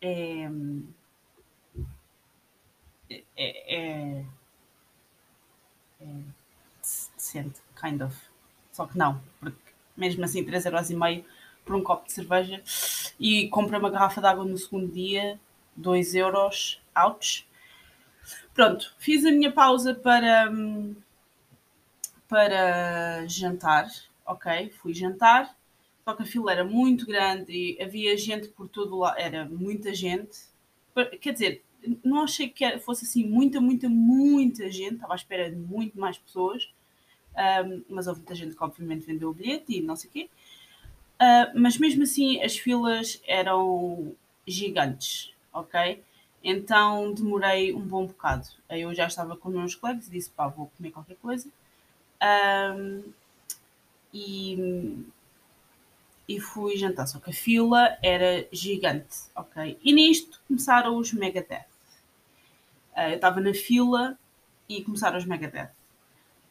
É, 0.00 0.50
é, 3.10 3.24
é, 3.36 4.24
é 6.00 6.06
decente, 7.16 7.60
kind 7.80 8.02
of. 8.02 8.16
Só 8.72 8.86
que 8.86 8.98
não, 8.98 9.20
porque 9.40 9.56
mesmo 9.96 10.24
assim 10.24 10.44
3,5€ 10.44 11.24
por 11.64 11.74
um 11.74 11.82
copo 11.82 12.06
de 12.06 12.12
cerveja 12.12 12.62
e 13.18 13.48
compra 13.48 13.78
uma 13.78 13.88
garrafa 13.88 14.20
de 14.20 14.26
água 14.26 14.44
no 14.44 14.58
segundo 14.58 14.92
dia, 14.92 15.40
2 15.74 16.14
euros, 16.14 16.82
ouch. 16.94 17.46
Pronto, 18.54 18.94
fiz 18.98 19.24
a 19.24 19.32
minha 19.32 19.50
pausa 19.52 19.94
para, 19.94 20.50
para 22.28 23.26
jantar 23.26 23.90
ok, 24.26 24.70
fui 24.70 24.94
jantar, 24.94 25.56
só 26.04 26.14
que 26.14 26.22
a 26.22 26.26
fila 26.26 26.52
era 26.52 26.64
muito 26.64 27.06
grande 27.06 27.52
e 27.52 27.82
havia 27.82 28.16
gente 28.16 28.48
por 28.48 28.68
todo 28.68 28.98
lado, 28.98 29.18
era 29.18 29.44
muita 29.44 29.94
gente. 29.94 30.38
Quer 31.20 31.32
dizer, 31.32 31.62
não 32.04 32.22
achei 32.22 32.48
que 32.48 32.78
fosse 32.78 33.04
assim 33.04 33.24
muita, 33.26 33.60
muita, 33.60 33.88
muita 33.88 34.70
gente, 34.70 34.94
estava 34.94 35.14
à 35.14 35.16
espera 35.16 35.50
de 35.50 35.56
muito 35.56 35.98
mais 35.98 36.18
pessoas, 36.18 36.72
um, 37.66 37.82
mas 37.88 38.06
houve 38.06 38.20
muita 38.20 38.34
gente 38.34 38.54
que 38.54 38.62
obviamente 38.62 39.06
vendeu 39.06 39.30
o 39.30 39.34
bilhete 39.34 39.78
e 39.78 39.82
não 39.82 39.96
sei 39.96 40.10
o 40.10 40.12
quê. 40.12 40.30
Uh, 41.14 41.58
mas 41.58 41.78
mesmo 41.78 42.02
assim 42.02 42.42
as 42.42 42.56
filas 42.56 43.20
eram 43.26 44.14
gigantes, 44.46 45.32
ok? 45.52 46.02
Então 46.44 47.14
demorei 47.14 47.74
um 47.74 47.80
bom 47.80 48.06
bocado. 48.06 48.46
Eu 48.68 48.94
já 48.94 49.06
estava 49.06 49.34
com 49.34 49.48
meus 49.48 49.74
colegas 49.74 50.06
e 50.08 50.10
disse, 50.10 50.28
pá, 50.28 50.46
vou 50.46 50.70
comer 50.76 50.90
qualquer 50.90 51.16
coisa. 51.16 51.48
Um, 52.22 53.02
e, 54.12 55.06
e 56.28 56.38
fui 56.38 56.76
jantar. 56.76 57.06
Só 57.06 57.18
que 57.18 57.30
a 57.30 57.32
fila 57.32 57.96
era 58.02 58.46
gigante, 58.52 59.16
ok? 59.34 59.78
E 59.82 59.92
nisto 59.94 60.42
começaram 60.46 60.98
os 60.98 61.14
Megadeth. 61.14 61.64
Uh, 62.94 63.08
eu 63.08 63.14
estava 63.14 63.40
na 63.40 63.54
fila 63.54 64.18
e 64.68 64.84
começaram 64.84 65.16
os 65.16 65.24
Megadeth. 65.24 65.70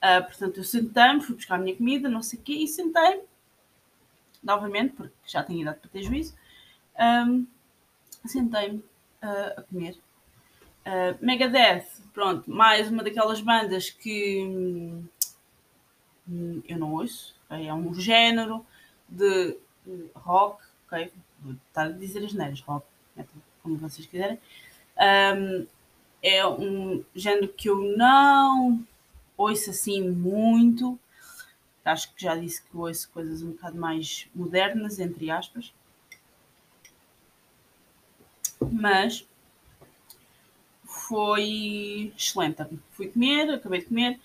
Uh, 0.02 0.24
portanto, 0.26 0.58
eu 0.58 0.64
sentei-me, 0.64 1.22
fui 1.22 1.36
buscar 1.36 1.56
a 1.56 1.60
minha 1.60 1.76
comida, 1.76 2.10
não 2.10 2.24
sei 2.24 2.40
o 2.40 2.42
quê, 2.42 2.54
e 2.54 2.68
sentei-me 2.68 3.22
novamente, 4.44 4.96
porque 4.96 5.14
já 5.28 5.44
tenho 5.44 5.62
idade 5.62 5.78
para 5.80 5.90
ter 5.92 6.02
juízo. 6.02 6.36
Um, 7.00 7.46
sentei-me 8.26 8.84
uh, 9.24 9.60
a 9.60 9.62
comer. 9.64 9.98
Uh, 10.86 11.26
Megadeth, 11.26 11.86
pronto, 12.14 12.50
mais 12.52 12.90
uma 12.90 13.04
daquelas 13.04 13.40
bandas 13.42 13.90
que 13.90 14.44
hum, 16.28 16.62
eu 16.68 16.78
não 16.78 16.94
ouço, 16.94 17.36
okay? 17.50 17.68
é 17.68 17.74
um 17.74 17.94
género 17.94 18.66
de 19.08 19.58
rock, 20.14 20.62
ok? 20.88 21.12
Vou 21.40 21.54
estar 21.54 21.86
a 21.86 21.90
dizer 21.90 22.24
as 22.26 22.34
neiras, 22.34 22.62
rock, 22.62 22.86
como 23.62 23.78
vocês 23.78 24.06
quiserem. 24.06 24.38
Um, 24.98 25.66
é 26.22 26.46
um 26.48 27.04
género 27.16 27.50
que 27.50 27.70
eu 27.70 27.82
não 27.98 28.84
ouço 29.38 29.70
assim 29.70 30.10
muito. 30.10 30.98
Acho 31.84 32.14
que 32.14 32.24
já 32.24 32.36
disse 32.36 32.64
que 32.64 32.78
ouço 32.78 33.10
coisas 33.12 33.42
um 33.42 33.52
bocado 33.52 33.78
mais 33.78 34.28
modernas, 34.34 35.00
entre 35.00 35.30
aspas. 35.30 35.74
Mas 38.74 39.28
foi 40.84 42.12
excelente. 42.18 42.64
Fui 42.92 43.08
comer, 43.08 43.52
acabei 43.52 43.80
de 43.80 43.86
comer 43.86 44.20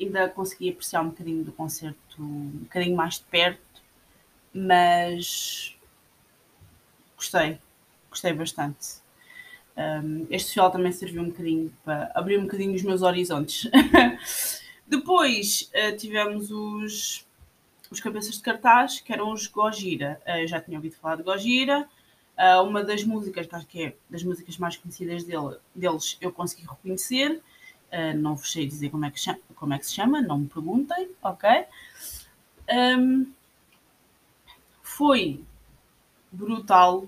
ainda 0.00 0.28
consegui 0.28 0.70
apreciar 0.70 1.02
um 1.02 1.08
bocadinho 1.08 1.44
do 1.44 1.52
concerto, 1.52 2.22
um 2.22 2.50
bocadinho 2.62 2.96
mais 2.96 3.14
de 3.14 3.24
perto, 3.24 3.82
mas 4.52 5.76
gostei, 7.16 7.58
gostei 8.10 8.32
bastante. 8.32 9.04
Um, 9.76 10.26
este 10.30 10.46
festival 10.46 10.70
também 10.70 10.92
serviu 10.92 11.22
um 11.22 11.28
bocadinho 11.28 11.72
para 11.84 12.10
abrir 12.14 12.38
um 12.38 12.44
bocadinho 12.44 12.74
os 12.74 12.82
meus 12.82 13.02
horizontes. 13.02 13.70
Depois 14.86 15.70
uh, 15.74 15.96
tivemos 15.96 16.50
os, 16.50 17.26
os 17.90 18.00
cabeças 18.00 18.36
de 18.36 18.42
cartaz, 18.42 19.00
que 19.00 19.12
eram 19.12 19.32
os 19.32 19.46
Gojira. 19.46 20.20
Uh, 20.26 20.38
eu 20.38 20.48
já 20.48 20.60
tinha 20.60 20.78
ouvido 20.78 20.96
falar 20.96 21.16
de 21.16 21.22
Gojira. 21.22 21.86
Uh, 22.36 22.62
uma 22.62 22.84
das 22.84 23.02
músicas, 23.02 23.48
acho 23.50 23.66
que 23.66 23.84
é 23.84 23.96
das 24.10 24.22
músicas 24.22 24.58
mais 24.58 24.76
conhecidas 24.76 25.24
dele, 25.24 25.56
deles, 25.74 26.18
eu 26.20 26.30
consegui 26.30 26.66
reconhecer. 26.66 27.40
Uh, 27.90 28.16
não 28.16 28.36
vos 28.36 28.52
sei 28.52 28.66
dizer 28.66 28.90
como 28.90 29.04
é, 29.06 29.10
que 29.10 29.18
chama, 29.18 29.38
como 29.54 29.72
é 29.72 29.78
que 29.78 29.86
se 29.86 29.94
chama, 29.94 30.20
não 30.20 30.40
me 30.40 30.46
perguntem, 30.48 31.10
ok? 31.22 31.64
Um, 32.68 33.32
foi 34.82 35.44
brutal, 36.30 37.06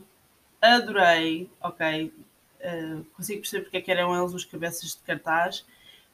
adorei, 0.63 1.51
ok? 1.61 2.13
Uh, 2.61 3.05
consigo 3.15 3.41
perceber 3.41 3.65
porque 3.65 3.77
é 3.77 3.81
que 3.81 3.91
eram 3.91 4.17
eles 4.19 4.33
os 4.33 4.45
cabeças 4.45 4.91
de 4.91 4.99
cartaz. 4.99 5.65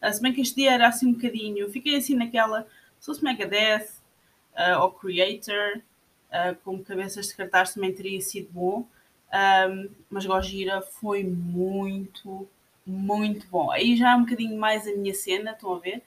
Uh, 0.02 0.12
se 0.12 0.20
bem 0.20 0.32
que 0.32 0.40
este 0.40 0.56
dia 0.56 0.72
era 0.72 0.88
assim 0.88 1.06
um 1.06 1.12
bocadinho, 1.12 1.70
fiquei 1.70 1.96
assim 1.96 2.14
naquela, 2.14 2.66
se 2.98 3.06
fosse 3.06 3.22
Megadeth 3.22 3.88
uh, 4.54 4.80
ou 4.80 4.90
Creator, 4.92 5.78
uh, 6.30 6.56
como 6.64 6.84
cabeças 6.84 7.28
de 7.28 7.34
cartaz 7.34 7.74
também 7.74 7.92
teria 7.92 8.20
sido 8.20 8.48
bom. 8.50 8.86
Um, 9.34 9.90
mas 10.08 10.24
Gojira 10.24 10.80
foi 10.80 11.24
muito, 11.24 12.46
muito 12.86 13.48
bom. 13.48 13.70
Aí 13.72 13.96
já 13.96 14.12
é 14.12 14.14
um 14.14 14.22
bocadinho 14.22 14.56
mais 14.58 14.86
a 14.86 14.92
minha 14.94 15.12
cena, 15.12 15.50
estão 15.50 15.74
a 15.74 15.78
ver? 15.80 16.02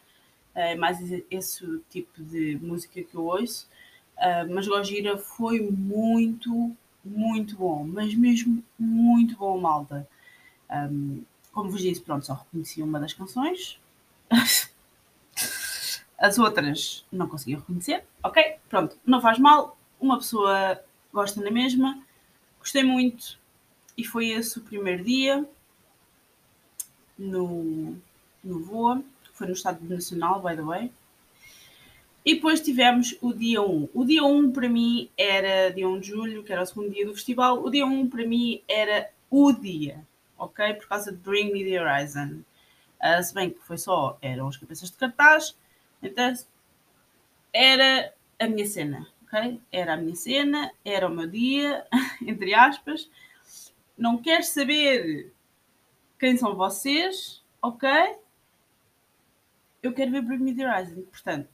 É 0.56 0.76
mais 0.76 1.00
esse 1.30 1.82
tipo 1.90 2.24
de 2.24 2.58
música 2.62 3.04
que 3.04 3.16
eu 3.16 3.26
ouço. 3.26 3.68
Uh, 4.18 4.52
mas 4.54 4.66
Gojira 4.66 5.18
foi 5.18 5.60
muito, 5.60 6.72
muito 7.04 7.58
bom, 7.58 7.84
mas 7.86 8.16
mesmo 8.16 8.64
muito 8.80 9.36
bom, 9.36 9.60
malta. 9.60 10.08
Um, 10.72 11.22
como 11.52 11.70
vos 11.70 11.82
disse, 11.82 12.02
pronto, 12.02 12.26
só 12.26 12.34
reconheci 12.34 12.82
uma 12.82 13.00
das 13.00 13.14
canções. 13.14 13.78
As 16.18 16.40
outras 16.40 17.06
não 17.12 17.28
consegui 17.28 17.56
reconhecer. 17.56 18.04
Ok, 18.24 18.56
pronto, 18.70 18.98
não 19.06 19.22
faz 19.22 19.38
mal. 19.38 19.78
Uma 20.00 20.18
pessoa 20.18 20.82
gosta 21.14 21.42
na 21.42 21.52
mesma. 21.52 22.07
Gostei 22.68 22.84
muito. 22.84 23.40
E 23.98 24.04
foi 24.04 24.28
esse 24.28 24.60
o 24.60 24.62
primeiro 24.62 25.02
dia 25.02 25.48
no, 27.18 27.96
no 28.44 28.60
Voa. 28.60 29.02
Foi 29.32 29.48
no 29.48 29.54
Estado 29.54 29.82
Nacional, 29.88 30.42
by 30.42 30.54
the 30.54 30.62
way. 30.64 30.92
E 32.26 32.36
depois 32.36 32.60
tivemos 32.60 33.16
o 33.22 33.32
dia 33.32 33.62
1. 33.62 33.88
O 33.94 34.04
dia 34.04 34.22
1 34.22 34.52
para 34.52 34.68
mim 34.68 35.10
era 35.18 35.70
dia 35.70 35.88
1 35.88 36.00
de 36.02 36.08
julho, 36.10 36.44
que 36.44 36.52
era 36.52 36.62
o 36.62 36.66
segundo 36.66 36.90
dia 36.90 37.06
do 37.06 37.14
festival. 37.14 37.64
O 37.64 37.70
dia 37.70 37.86
1 37.86 38.10
para 38.10 38.26
mim 38.26 38.62
era 38.68 39.10
o 39.32 39.54
dia, 39.54 40.06
ok? 40.38 40.74
Por 40.74 40.90
causa 40.90 41.14
de 41.14 41.20
Bring 41.20 41.54
Me 41.54 41.64
the 41.64 41.82
Horizon. 41.82 42.42
Uh, 43.02 43.24
se 43.24 43.34
bem 43.34 43.50
que 43.50 43.62
foi 43.62 43.78
só, 43.78 44.18
eram 44.22 44.50
as 44.50 44.58
cabeças 44.58 44.92
de 44.92 44.98
cartaz. 44.98 45.56
Então, 46.04 46.34
era 47.54 48.14
a 48.38 48.46
minha 48.46 48.66
cena, 48.66 49.08
ok? 49.28 49.62
Era 49.72 49.94
a 49.94 49.98
minha 49.98 50.16
cena, 50.16 50.72
era 50.84 51.08
o 51.08 51.14
meu 51.14 51.28
dia, 51.28 51.86
entre 52.26 52.54
aspas. 52.54 53.10
Não 53.98 54.18
quero 54.18 54.44
saber 54.44 55.32
quem 56.18 56.38
são 56.38 56.56
vocês, 56.56 57.44
ok? 57.62 57.90
Eu 59.84 59.94
quero 59.94 60.12
ver 60.12 60.22
Bring 60.22 60.40
Me 60.40 60.56
the 60.56 60.66
Horizon. 60.66 61.02
Portanto, 61.04 61.50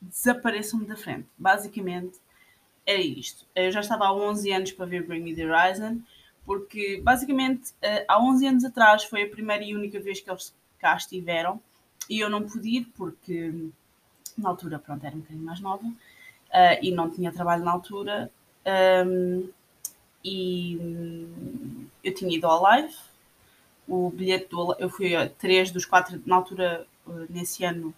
desapareçam-me 0.00 0.86
da 0.86 0.96
frente. 0.96 1.28
Basicamente, 1.38 2.18
é 2.84 3.00
isto. 3.00 3.46
Eu 3.54 3.70
já 3.70 3.80
estava 3.80 4.06
há 4.06 4.12
11 4.12 4.52
anos 4.52 4.72
para 4.72 4.86
ver 4.86 5.06
Bring 5.06 5.22
Me 5.22 5.34
the 5.34 5.46
Horizon, 5.46 6.00
porque 6.44 7.00
basicamente 7.02 7.72
eh, 7.82 8.04
há 8.06 8.22
11 8.22 8.46
anos 8.46 8.64
atrás 8.64 9.04
foi 9.04 9.22
a 9.22 9.28
primeira 9.28 9.64
e 9.64 9.74
única 9.74 9.98
vez 10.00 10.20
que 10.20 10.30
eles 10.30 10.54
cá 10.78 10.96
estiveram 10.96 11.60
e 12.08 12.20
eu 12.20 12.30
não 12.30 12.46
pude 12.46 12.68
ir 12.68 12.84
porque 12.96 13.52
na 14.38 14.50
altura, 14.50 14.78
pronto, 14.78 15.04
era 15.04 15.16
um 15.16 15.20
bocadinho 15.20 15.44
mais 15.44 15.58
nova 15.58 15.84
uh, 16.56 16.78
e 16.80 16.90
não 16.90 17.10
tinha 17.10 17.30
trabalho 17.30 17.62
na 17.62 17.72
altura. 17.72 18.30
Um, 19.06 19.48
e 20.24 21.28
eu 22.02 22.14
tinha 22.14 22.34
ido 22.34 22.46
ao 22.46 22.62
live. 22.62 22.94
O 23.86 24.10
bilhete 24.10 24.48
do 24.48 24.74
eu 24.78 24.88
fui 24.88 25.14
a 25.14 25.28
três 25.28 25.70
dos 25.70 25.84
quatro, 25.84 26.20
na 26.24 26.36
altura, 26.36 26.86
uh, 27.06 27.26
nesse 27.28 27.64
ano, 27.64 27.94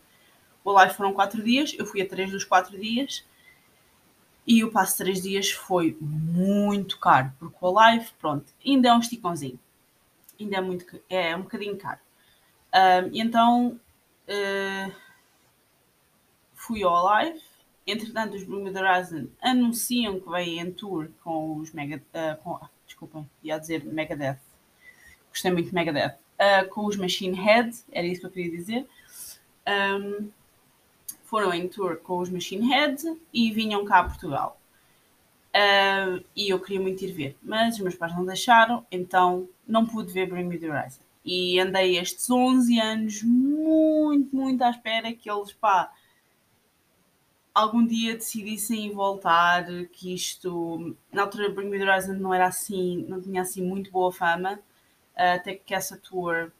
o 0.65 0.73
live 0.73 0.95
foram 0.95 1.15
quatro 1.15 1.43
dias, 1.43 1.75
eu 1.79 1.87
fui 1.87 2.03
a 2.03 2.09
três 2.09 2.31
dos 2.31 2.45
quatro 2.45 2.79
dias 2.79 3.25
e 4.47 4.65
o 4.65 4.71
passo 4.71 4.99
três 4.99 5.23
dias 5.23 5.51
foi 5.51 5.97
muito 6.01 6.99
caro, 6.99 7.33
porque 7.39 7.57
o 7.61 7.71
live, 7.71 8.07
pronto, 8.19 8.53
ainda 8.65 8.89
é 8.89 8.93
um 8.93 8.99
esticãozinho, 8.99 9.59
ainda 10.39 10.57
é 10.57 10.61
muito, 10.61 11.01
é 11.09 11.37
um 11.37 11.43
bocadinho 11.43 11.77
caro. 11.77 12.01
Um, 12.75 13.11
então 13.15 13.81
uh, 14.29 14.93
fui 16.55 16.83
ao 16.83 17.03
live. 17.05 17.48
Entretanto, 17.91 18.37
os 18.37 18.45
Blue 18.45 18.63
Horizon 18.63 19.29
anunciam 19.41 20.21
que 20.21 20.29
vêm 20.29 20.59
em 20.59 20.71
tour 20.71 21.09
com 21.25 21.57
os 21.57 21.73
Mega. 21.73 21.97
Uh, 22.13 22.43
com, 22.43 22.61
desculpem, 22.87 23.29
ia 23.43 23.59
dizer 23.59 23.83
Megadeth. 23.83 24.39
Gostei 25.31 25.51
muito 25.51 25.71
de 25.71 25.75
Megadeth. 25.75 26.19
Uh, 26.39 26.69
com 26.69 26.85
os 26.85 26.97
Machine 26.97 27.35
Head, 27.35 27.75
era 27.91 28.07
isso 28.07 28.21
que 28.21 28.27
eu 28.27 28.31
queria 28.31 28.51
dizer. 28.51 28.87
Um, 29.67 30.29
foram 31.25 31.53
em 31.55 31.67
tour 31.67 31.97
com 31.97 32.19
os 32.19 32.29
Machine 32.29 32.69
Head 32.69 33.03
e 33.33 33.51
vinham 33.53 33.83
cá 33.87 34.01
a 34.01 34.05
Portugal. 34.05 34.61
Uh, 35.49 36.23
e 36.37 36.51
eu 36.51 36.61
queria 36.61 36.81
muito 36.81 37.03
ir 37.03 37.13
ver, 37.13 37.39
mas 37.43 37.77
os 37.77 37.81
meus 37.81 37.95
pais 37.95 38.15
não 38.15 38.27
deixaram, 38.27 38.87
então 38.93 39.49
não 39.67 39.87
pude 39.87 40.13
ver 40.13 40.29
Bring 40.29 40.45
Me 40.45 40.59
The 40.59 40.69
Horizon. 40.69 41.01
E 41.25 41.59
andei 41.59 41.99
estes 41.99 42.29
11 42.29 42.79
anos 42.79 43.23
muito, 43.23 44.37
muito 44.37 44.63
à 44.63 44.71
espera 44.71 45.11
que 45.15 45.31
eles, 45.31 45.53
pá, 45.55 45.91
algum 47.59 47.85
dia 47.85 48.15
decidissem 48.15 48.93
voltar, 48.93 49.65
que 49.93 50.15
isto, 50.15 50.97
na 51.13 51.23
altura 51.23 51.51
Bring 51.51 51.69
Me 51.69 51.79
The 51.79 51.91
Horizon 51.91 52.15
não 52.15 52.33
era 52.33 52.47
assim, 52.47 53.05
não 53.09 53.21
tinha 53.21 53.43
assim 53.43 53.63
muito 53.63 53.91
boa 53.91 54.13
fama, 54.13 54.61
até 55.15 55.55
que 55.55 55.75
essa 55.75 55.97
tour, 55.97 56.53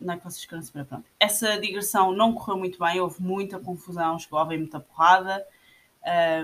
não 0.00 0.14
é 0.14 0.16
que 0.16 0.24
vocês 0.24 0.44
queiram 0.44 0.62
saber, 0.62 0.84
pronto. 0.84 1.04
Essa 1.18 1.58
digressão 1.58 2.12
não 2.12 2.32
correu 2.32 2.56
muito 2.56 2.78
bem, 2.78 3.00
houve 3.00 3.20
muita 3.20 3.58
confusão, 3.58 4.18
chegou 4.18 4.38
a 4.38 4.42
haver 4.42 4.58
muita 4.58 4.78
porrada, 4.78 5.44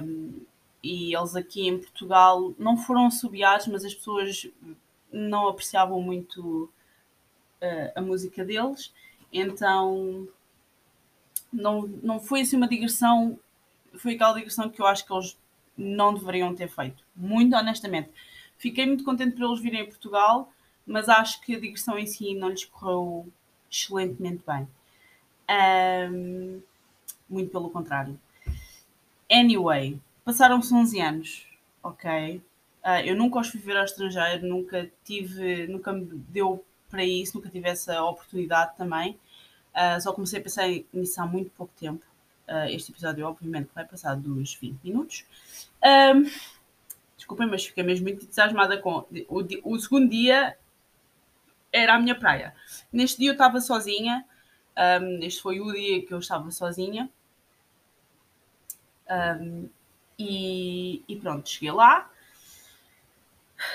um, 0.03 0.41
e 0.83 1.15
eles 1.15 1.37
aqui 1.37 1.69
em 1.69 1.79
Portugal 1.79 2.53
não 2.59 2.77
foram 2.77 3.07
assobiados, 3.07 3.69
mas 3.69 3.85
as 3.85 3.95
pessoas 3.95 4.49
não 5.13 5.47
apreciavam 5.47 6.03
muito 6.03 6.65
uh, 7.63 7.93
a 7.95 8.01
música 8.01 8.45
deles, 8.45 8.93
então 9.33 10.27
não, 11.53 11.83
não 12.03 12.19
foi 12.19 12.41
assim 12.41 12.57
uma 12.57 12.67
digressão 12.67 13.39
foi 13.97 14.15
aquela 14.15 14.35
digressão 14.35 14.69
que 14.69 14.81
eu 14.81 14.87
acho 14.87 15.07
que 15.07 15.13
eles 15.13 15.37
não 15.77 16.15
deveriam 16.15 16.55
ter 16.55 16.69
feito. 16.69 17.05
Muito 17.15 17.55
honestamente. 17.57 18.11
Fiquei 18.59 18.87
muito 18.87 19.05
contente 19.05 19.37
por 19.37 19.45
eles 19.45 19.61
virem 19.61 19.81
a 19.83 19.87
Portugal, 19.87 20.53
mas 20.87 21.09
acho 21.09 21.41
que 21.41 21.57
a 21.57 21.61
digressão 21.61 21.99
em 21.99 22.07
si 22.07 22.35
não 22.35 22.49
lhes 22.49 22.65
correu 22.65 23.27
excelentemente 23.71 24.43
bem. 24.47 24.69
Um, 26.11 26.61
muito 27.29 27.51
pelo 27.51 27.71
contrário. 27.71 28.19
Anyway, 29.31 29.99
passaram-se 30.25 30.73
11 30.73 31.01
anos, 31.01 31.47
ok? 31.83 32.43
Uh, 32.85 33.01
eu 33.05 33.17
nunca 33.17 33.41
os 33.41 33.49
fui 33.49 33.61
ver 33.61 33.77
ao 33.77 33.85
estrangeiro, 33.85 34.47
nunca 34.47 34.91
tive, 35.05 35.67
nunca 35.67 35.93
me 35.93 36.05
deu 36.05 36.65
para 36.91 37.05
isso, 37.05 37.37
nunca 37.37 37.49
tive 37.49 37.69
essa 37.69 38.03
oportunidade 38.03 38.77
também. 38.77 39.19
Uh, 39.75 40.01
só 40.01 40.13
comecei 40.13 40.39
a 40.39 40.43
pensar 40.43 40.69
nisso 40.93 41.21
há 41.21 41.27
muito 41.27 41.51
pouco 41.51 41.73
tempo. 41.79 42.05
Uh, 42.49 42.69
este 42.69 42.93
episódio, 42.93 43.27
obviamente, 43.27 43.71
vai 43.75 43.85
passar 43.85 44.15
dos 44.17 44.55
20 44.55 44.81
minutos. 44.83 45.25
Um, 45.83 46.29
desculpem, 47.17 47.47
mas 47.49 47.65
fiquei 47.65 47.83
mesmo 47.83 48.05
muito 48.05 48.25
entusiasmada 48.25 48.79
com. 48.79 49.07
O, 49.29 49.75
o, 49.75 49.79
segundo 49.79 50.11
dia 50.11 50.57
era 51.73 51.95
a 51.95 51.99
minha 51.99 52.15
praia. 52.15 52.55
Neste 52.93 53.19
dia 53.19 53.31
eu 53.31 53.35
estava 53.35 53.61
sozinha. 53.61 54.25
Um, 54.77 55.23
este 55.23 55.41
foi 55.41 55.61
o 55.61 55.73
dia 55.73 56.05
que 56.05 56.13
eu 56.13 56.19
estava 56.19 56.51
sozinha. 56.51 57.09
Um, 59.09 59.69
e, 60.19 61.03
e, 61.09 61.17
pronto, 61.17 61.49
cheguei 61.49 61.73
lá. 61.73 62.11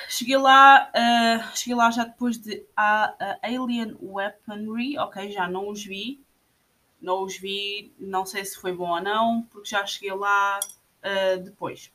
Cheguei 0.09 0.37
lá, 0.37 0.91
uh, 0.91 1.57
cheguei 1.57 1.75
lá 1.75 1.89
já 1.91 2.03
depois 2.03 2.37
de 2.37 2.65
a, 2.75 3.37
Alien 3.41 3.95
Weaponry, 4.01 4.97
ok, 4.97 5.31
já 5.31 5.47
não 5.47 5.69
os 5.69 5.83
vi, 5.83 6.19
não 7.01 7.23
os 7.23 7.37
vi, 7.37 7.93
não 7.99 8.25
sei 8.25 8.43
se 8.43 8.59
foi 8.59 8.73
bom 8.73 8.89
ou 8.89 9.01
não, 9.01 9.43
porque 9.43 9.69
já 9.69 9.85
cheguei 9.85 10.13
lá 10.13 10.59
uh, 10.59 11.43
depois. 11.43 11.91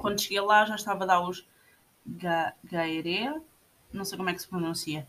Quando 0.00 0.20
cheguei 0.20 0.40
lá 0.40 0.64
já 0.64 0.74
estava 0.74 1.04
a 1.04 1.06
dar 1.06 1.20
os 1.20 1.46
ga 2.04 2.52
Gaere, 2.64 3.40
não 3.92 4.04
sei 4.04 4.16
como 4.18 4.28
é 4.28 4.34
que 4.34 4.42
se 4.42 4.48
pronuncia, 4.48 5.06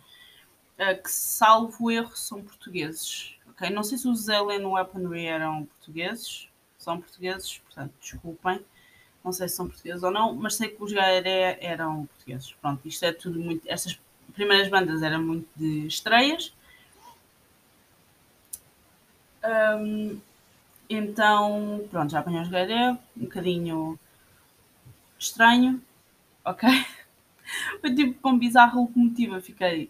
uh, 0.80 1.02
que 1.02 1.12
salvo 1.12 1.90
erro 1.92 2.16
são 2.16 2.44
portugueses. 2.44 3.36
Okay? 3.50 3.70
Não 3.70 3.84
sei 3.84 3.98
se 3.98 4.08
os 4.08 4.30
Alien 4.30 4.66
Weaponry 4.66 5.26
eram 5.26 5.66
portugueses, 5.66 6.48
são 6.78 7.02
portugueses, 7.02 7.58
portanto, 7.60 7.94
desculpem. 8.00 8.64
Não 9.24 9.32
sei 9.34 9.50
se 9.50 9.56
são 9.56 9.68
portugueses 9.68 10.04
ou 10.04 10.12
não, 10.12 10.34
mas 10.34 10.56
sei 10.56 10.70
que 10.70 10.82
os 10.82 10.94
Gaere 10.94 11.58
eram 11.60 12.06
portugueses. 12.06 12.54
Pronto, 12.62 12.88
isto 12.88 13.04
é 13.04 13.12
tudo 13.12 13.40
muito. 13.40 13.68
Estas 13.68 14.00
primeiras 14.34 14.70
bandas 14.70 15.02
eram 15.02 15.22
muito 15.22 15.50
de 15.56 15.88
estreias 15.88 16.54
um, 19.43 20.19
então, 20.89 21.86
pronto, 21.91 22.12
já 22.12 22.19
apanhei 22.19 22.41
os 22.41 22.50
Gaidé, 22.50 22.91
um 23.17 23.23
bocadinho 23.23 24.00
estranho, 25.19 25.82
ok? 26.45 26.69
Foi 27.80 27.93
tipo 27.95 28.19
com 28.21 28.38
bizarra 28.38 28.80
locomotiva, 28.80 29.39
fiquei. 29.39 29.89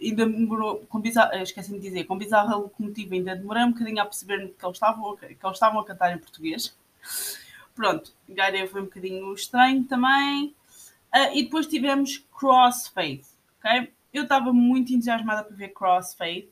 Ainda 0.00 0.26
demorou. 0.26 0.86
Com 0.88 1.00
bizarra, 1.00 1.42
esqueci-me 1.42 1.78
de 1.78 1.88
dizer, 1.88 2.04
com 2.04 2.16
bizarra 2.16 2.56
locomotiva 2.56 3.14
ainda 3.14 3.36
demorei 3.36 3.62
um 3.64 3.72
bocadinho 3.72 4.00
a 4.00 4.06
perceber 4.06 4.54
que 4.58 4.64
eles 4.64 4.76
estavam, 4.76 5.16
que 5.16 5.26
eles 5.26 5.38
estavam 5.44 5.80
a 5.80 5.84
cantar 5.84 6.14
em 6.14 6.18
português. 6.18 6.74
Pronto, 7.74 8.12
Gaidé 8.28 8.66
foi 8.66 8.80
um 8.80 8.84
bocadinho 8.84 9.32
estranho 9.34 9.84
também. 9.84 10.54
Uh, 11.14 11.34
e 11.34 11.44
depois 11.44 11.66
tivemos 11.66 12.24
Crossfade, 12.36 13.24
ok? 13.58 13.92
Eu 14.12 14.24
estava 14.24 14.52
muito 14.52 14.92
entusiasmada 14.92 15.44
para 15.44 15.56
ver 15.56 15.68
Crossfade. 15.68 16.48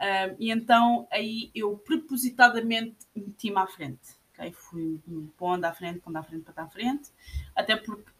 Um, 0.00 0.36
e 0.38 0.50
então 0.50 1.06
aí 1.10 1.50
eu 1.54 1.76
propositadamente 1.76 2.96
meti-me 3.14 3.58
à 3.58 3.66
frente. 3.66 4.18
Okay? 4.32 4.52
Fui 4.52 4.98
pondo 5.36 5.64
à 5.64 5.72
frente, 5.72 6.00
pondo 6.00 6.16
à 6.16 6.22
frente 6.22 6.48
estar 6.48 6.62
à 6.62 6.66
frente, 6.66 7.10
até 7.54 7.76
porque 7.76 8.10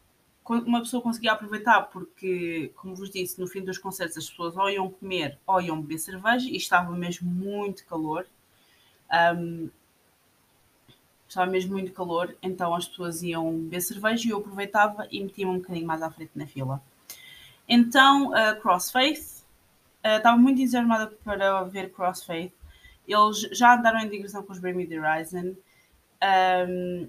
uma 0.44 0.80
pessoa 0.80 1.02
conseguia 1.02 1.32
aproveitar, 1.32 1.82
porque, 1.82 2.72
como 2.76 2.94
vos 2.94 3.10
disse, 3.10 3.38
no 3.38 3.46
fim 3.46 3.62
dos 3.62 3.78
concertos 3.78 4.16
as 4.18 4.28
pessoas 4.28 4.56
ou 4.56 4.68
iam 4.68 4.90
comer 4.90 5.38
ou 5.46 5.60
iam 5.60 5.80
beber 5.80 5.98
cerveja 5.98 6.48
e 6.48 6.56
estava 6.56 6.90
mesmo 6.92 7.30
muito 7.30 7.86
calor. 7.86 8.26
Um, 9.36 9.70
estava 11.28 11.48
mesmo 11.48 11.72
muito 11.72 11.92
calor, 11.92 12.36
então 12.42 12.74
as 12.74 12.88
pessoas 12.88 13.22
iam 13.22 13.52
beber 13.52 13.80
cerveja 13.80 14.26
e 14.26 14.30
eu 14.30 14.38
aproveitava 14.38 15.06
e 15.10 15.22
metia-me 15.22 15.52
um 15.52 15.58
bocadinho 15.58 15.86
mais 15.86 16.02
à 16.02 16.10
frente 16.10 16.32
na 16.34 16.46
fila. 16.46 16.82
Então, 17.68 18.30
uh, 18.30 18.60
Crossfaith, 18.60 19.39
uh, 20.04 20.16
estava 20.16 20.36
muito 20.36 20.60
entusiasmada 20.60 21.06
para 21.24 21.64
ver 21.64 21.92
Crossfaith. 21.92 22.52
Eles 23.06 23.40
já 23.52 23.76
andaram 23.76 24.00
em 24.00 24.08
digressão 24.08 24.42
com 24.42 24.52
os 24.52 24.58
Bring 24.58 24.74
Me 24.74 24.86
The 24.86 25.00
Horizon 25.00 25.54
um, 26.68 27.08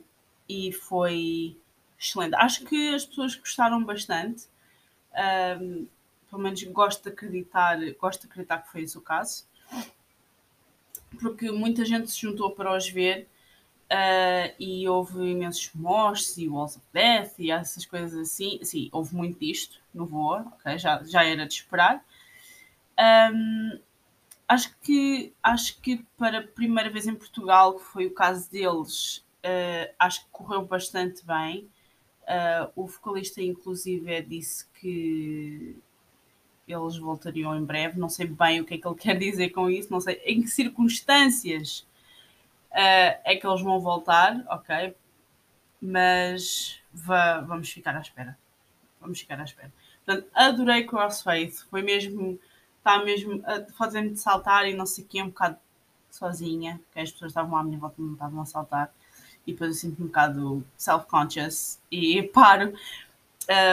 e 0.49 0.71
foi 0.71 1.57
excelente. 1.99 2.35
Acho 2.35 2.65
que 2.65 2.95
as 2.95 3.05
pessoas 3.05 3.35
gostaram 3.35 3.83
bastante. 3.83 4.45
Um, 5.61 5.87
pelo 6.29 6.41
menos 6.41 6.63
gosto 6.63 7.03
de 7.03 7.09
acreditar, 7.09 7.77
gosto 7.99 8.21
de 8.21 8.27
acreditar 8.27 8.59
que 8.59 8.71
foi 8.71 8.81
esse 8.81 8.97
o 8.97 9.01
caso. 9.01 9.45
Porque 11.19 11.51
muita 11.51 11.83
gente 11.85 12.09
se 12.09 12.21
juntou 12.21 12.51
para 12.51 12.75
os 12.75 12.89
ver 12.89 13.27
uh, 13.91 14.55
e 14.57 14.87
houve 14.87 15.19
imensos 15.29 15.71
mostres 15.75 16.37
e 16.37 16.47
Walls 16.47 16.77
of 16.77 16.85
Death 16.93 17.33
e 17.37 17.51
essas 17.51 17.85
coisas 17.85 18.17
assim. 18.17 18.59
Sim, 18.63 18.89
houve 18.91 19.13
muito 19.13 19.37
disto 19.39 19.79
no 19.93 20.05
Voa, 20.05 20.45
ok? 20.53 20.77
Já, 20.77 21.03
já 21.03 21.23
era 21.23 21.45
de 21.45 21.53
esperar. 21.53 22.03
Um, 23.01 23.79
acho 24.47 24.75
que 24.79 25.33
acho 25.41 25.81
que 25.81 26.05
para 26.17 26.39
a 26.39 26.47
primeira 26.47 26.89
vez 26.89 27.07
em 27.07 27.15
Portugal, 27.15 27.75
que 27.75 27.85
foi 27.85 28.05
o 28.05 28.13
caso 28.13 28.51
deles, 28.51 29.25
uh, 29.43 29.93
acho 29.97 30.25
que 30.25 30.31
correu 30.31 30.65
bastante 30.65 31.25
bem. 31.25 31.67
Uh, 32.23 32.71
o 32.75 32.85
vocalista, 32.85 33.41
inclusive, 33.41 34.21
disse 34.21 34.67
que 34.79 35.75
eles 36.67 36.97
voltariam 36.97 37.57
em 37.57 37.65
breve. 37.65 37.99
Não 37.99 38.09
sei 38.09 38.27
bem 38.27 38.61
o 38.61 38.65
que 38.65 38.75
é 38.75 38.77
que 38.77 38.87
ele 38.87 38.95
quer 38.99 39.17
dizer 39.17 39.49
com 39.49 39.69
isso, 39.69 39.91
não 39.91 39.99
sei 39.99 40.21
em 40.25 40.41
que 40.41 40.47
circunstâncias 40.47 41.87
uh, 42.71 43.17
é 43.25 43.35
que 43.35 43.47
eles 43.47 43.61
vão 43.61 43.79
voltar, 43.79 44.43
ok? 44.49 44.95
Mas 45.81 46.79
vamos 46.93 47.71
ficar 47.71 47.95
à 47.95 48.01
espera. 48.01 48.37
Vamos 48.99 49.19
ficar 49.19 49.39
à 49.39 49.43
espera. 49.43 49.73
Portanto, 50.05 50.29
adorei 50.33 50.83
Crossfaith, 50.83 51.65
foi 51.69 51.81
mesmo, 51.81 52.39
está 52.81 53.03
mesmo 53.03 53.41
a 53.45 53.63
fazer-me 53.73 54.15
saltar 54.17 54.67
e 54.67 54.73
não 54.73 54.85
sei 54.85 55.03
o 55.03 55.07
que, 55.07 55.21
um 55.21 55.27
bocado 55.27 55.57
sozinha, 56.09 56.81
que 56.91 56.99
as 56.99 57.11
pessoas 57.11 57.31
estavam 57.31 57.55
à 57.55 57.63
minha 57.63 57.77
volta 57.77 57.95
e 57.99 58.03
não 58.03 58.13
estavam 58.13 58.41
a 58.41 58.45
saltar 58.45 58.91
e 59.45 59.53
depois 59.53 59.71
eu 59.71 59.75
sinto 59.75 60.03
um 60.03 60.07
bocado 60.07 60.65
self-conscious 60.77 61.79
e 61.91 62.23
paro. 62.23 62.73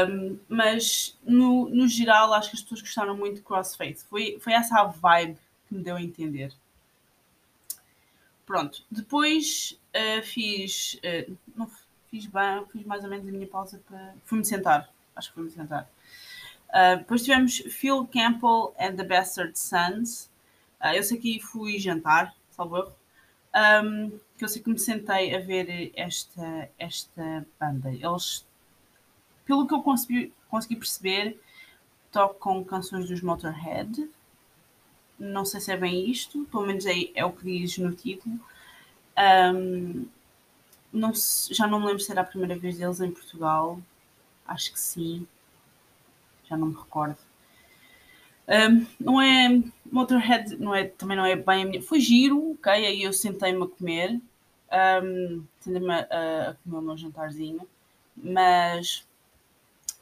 Um, 0.09 0.39
mas 0.49 1.17
no, 1.23 1.69
no 1.69 1.87
geral 1.87 2.33
acho 2.33 2.51
que 2.51 2.57
as 2.57 2.63
pessoas 2.63 2.81
gostaram 2.81 3.17
muito 3.17 3.37
de 3.37 3.43
Crossface. 3.43 4.05
Foi, 4.07 4.39
foi 4.41 4.53
essa 4.53 4.81
a 4.81 4.85
vibe 4.85 5.39
que 5.69 5.75
me 5.75 5.83
deu 5.83 5.97
a 5.97 6.03
entender. 6.03 6.53
Pronto, 8.47 8.83
depois 8.91 9.79
uh, 9.95 10.23
fiz. 10.23 10.95
Uh, 10.95 11.37
não, 11.55 11.71
fiz 12.11 12.25
bem, 12.27 12.65
fiz 12.73 12.85
mais 12.85 13.05
ou 13.05 13.11
menos 13.11 13.29
a 13.29 13.31
minha 13.31 13.47
pausa 13.47 13.81
para. 13.87 14.15
Fui-me 14.25 14.45
sentar. 14.45 14.89
Acho 15.15 15.29
que 15.29 15.35
fui-me 15.35 15.51
sentar. 15.51 15.89
Uh, 16.71 16.99
depois 16.99 17.25
tivemos 17.25 17.59
Phil 17.71 18.07
Campbell 18.07 18.75
and 18.79 18.97
the 18.97 19.05
Bastard 19.05 19.59
Sons. 19.59 20.31
Uh, 20.81 20.95
eu 20.95 21.03
sei 21.03 21.19
que 21.19 21.41
fui 21.41 21.79
jantar, 21.79 22.35
salvo 22.51 22.93
um, 23.55 24.11
que 24.37 24.45
eu 24.45 24.49
sei 24.49 24.63
que 24.63 24.71
me 24.71 24.79
sentei 24.79 25.35
a 25.35 25.41
ver 25.41 25.93
esta, 25.97 26.71
esta 26.79 27.47
banda. 27.59 27.91
Eles, 27.91 28.47
pelo 29.45 29.67
que 29.67 29.75
eu 29.75 29.83
consegui, 29.83 30.33
consegui 30.49 30.77
perceber, 30.77 31.41
tocam 32.13 32.63
canções 32.65 33.09
dos 33.09 33.23
Motorhead. 33.23 34.09
Não 35.19 35.45
sei 35.45 35.61
se 35.61 35.73
é 35.73 35.77
bem 35.77 36.09
isto, 36.09 36.45
pelo 36.51 36.67
menos 36.67 36.87
é, 36.87 37.11
é 37.15 37.25
o 37.25 37.33
que 37.33 37.45
diz 37.45 37.79
no 37.79 37.93
título. 37.93 38.39
Um, 39.19 40.07
não 40.93 41.13
já 41.51 41.67
não 41.67 41.81
me 41.81 41.87
lembro 41.87 42.01
se 42.01 42.11
era 42.11 42.21
a 42.21 42.25
primeira 42.25 42.57
vez 42.57 42.79
deles 42.79 43.01
em 43.01 43.11
Portugal. 43.11 43.81
Acho 44.47 44.73
que 44.73 44.81
sim. 44.81 45.27
Já 46.49 46.57
não 46.57 46.69
me 46.69 46.75
recordo. 46.75 47.19
Um, 48.49 48.87
não 48.99 49.21
é. 49.21 49.63
Motorhead 49.91 50.57
não 50.57 50.75
é, 50.75 50.85
também 50.85 51.17
não 51.17 51.25
é 51.25 51.37
bem 51.37 51.63
a 51.63 51.67
minha. 51.67 51.83
Foi 51.83 52.01
giro, 52.01 52.53
ok? 52.53 52.73
Aí 52.73 53.03
eu 53.03 53.13
sentei-me 53.13 53.63
a 53.63 53.67
comer. 53.67 54.21
Um, 55.03 55.45
sentei-me 55.61 55.93
a, 55.93 56.01
a, 56.51 56.55
comer 56.55 56.79
o 56.79 56.83
meu 56.83 56.97
jantarzinho. 56.97 57.61
Mas 58.17 59.07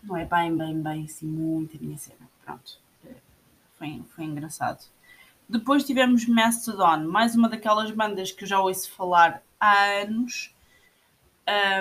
não 0.02 0.16
é 0.16 0.24
bem, 0.24 0.56
bem, 0.56 0.80
bem 0.80 1.04
assim, 1.04 1.26
muito 1.26 1.76
a 1.76 1.80
minha 1.80 1.98
cena. 1.98 2.28
Pronto. 2.44 2.78
Foi, 3.78 4.02
foi 4.14 4.24
engraçado. 4.24 4.85
Depois 5.48 5.85
tivemos 5.85 6.26
Mastodon, 6.26 7.06
mais 7.09 7.37
uma 7.37 7.48
daquelas 7.48 7.90
bandas 7.90 8.32
que 8.32 8.44
eu 8.44 8.48
já 8.48 8.61
ouço 8.61 8.90
falar 8.90 9.42
há 9.61 10.02
anos. 10.02 10.52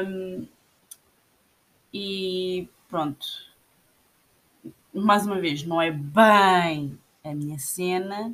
Um, 0.05 0.47
e 1.91 2.67
pronto, 2.87 3.25
mais 5.01 5.25
uma 5.25 5.39
vez, 5.39 5.63
não 5.63 5.81
é 5.81 5.91
bem 5.91 6.97
a 7.23 7.33
minha 7.33 7.59
cena, 7.59 8.33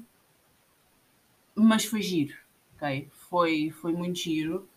mas 1.55 1.85
foi 1.85 2.01
giro, 2.01 2.35
ok? 2.75 3.09
Foi, 3.11 3.71
foi 3.71 3.93
muito 3.93 4.19
giro. 4.19 4.67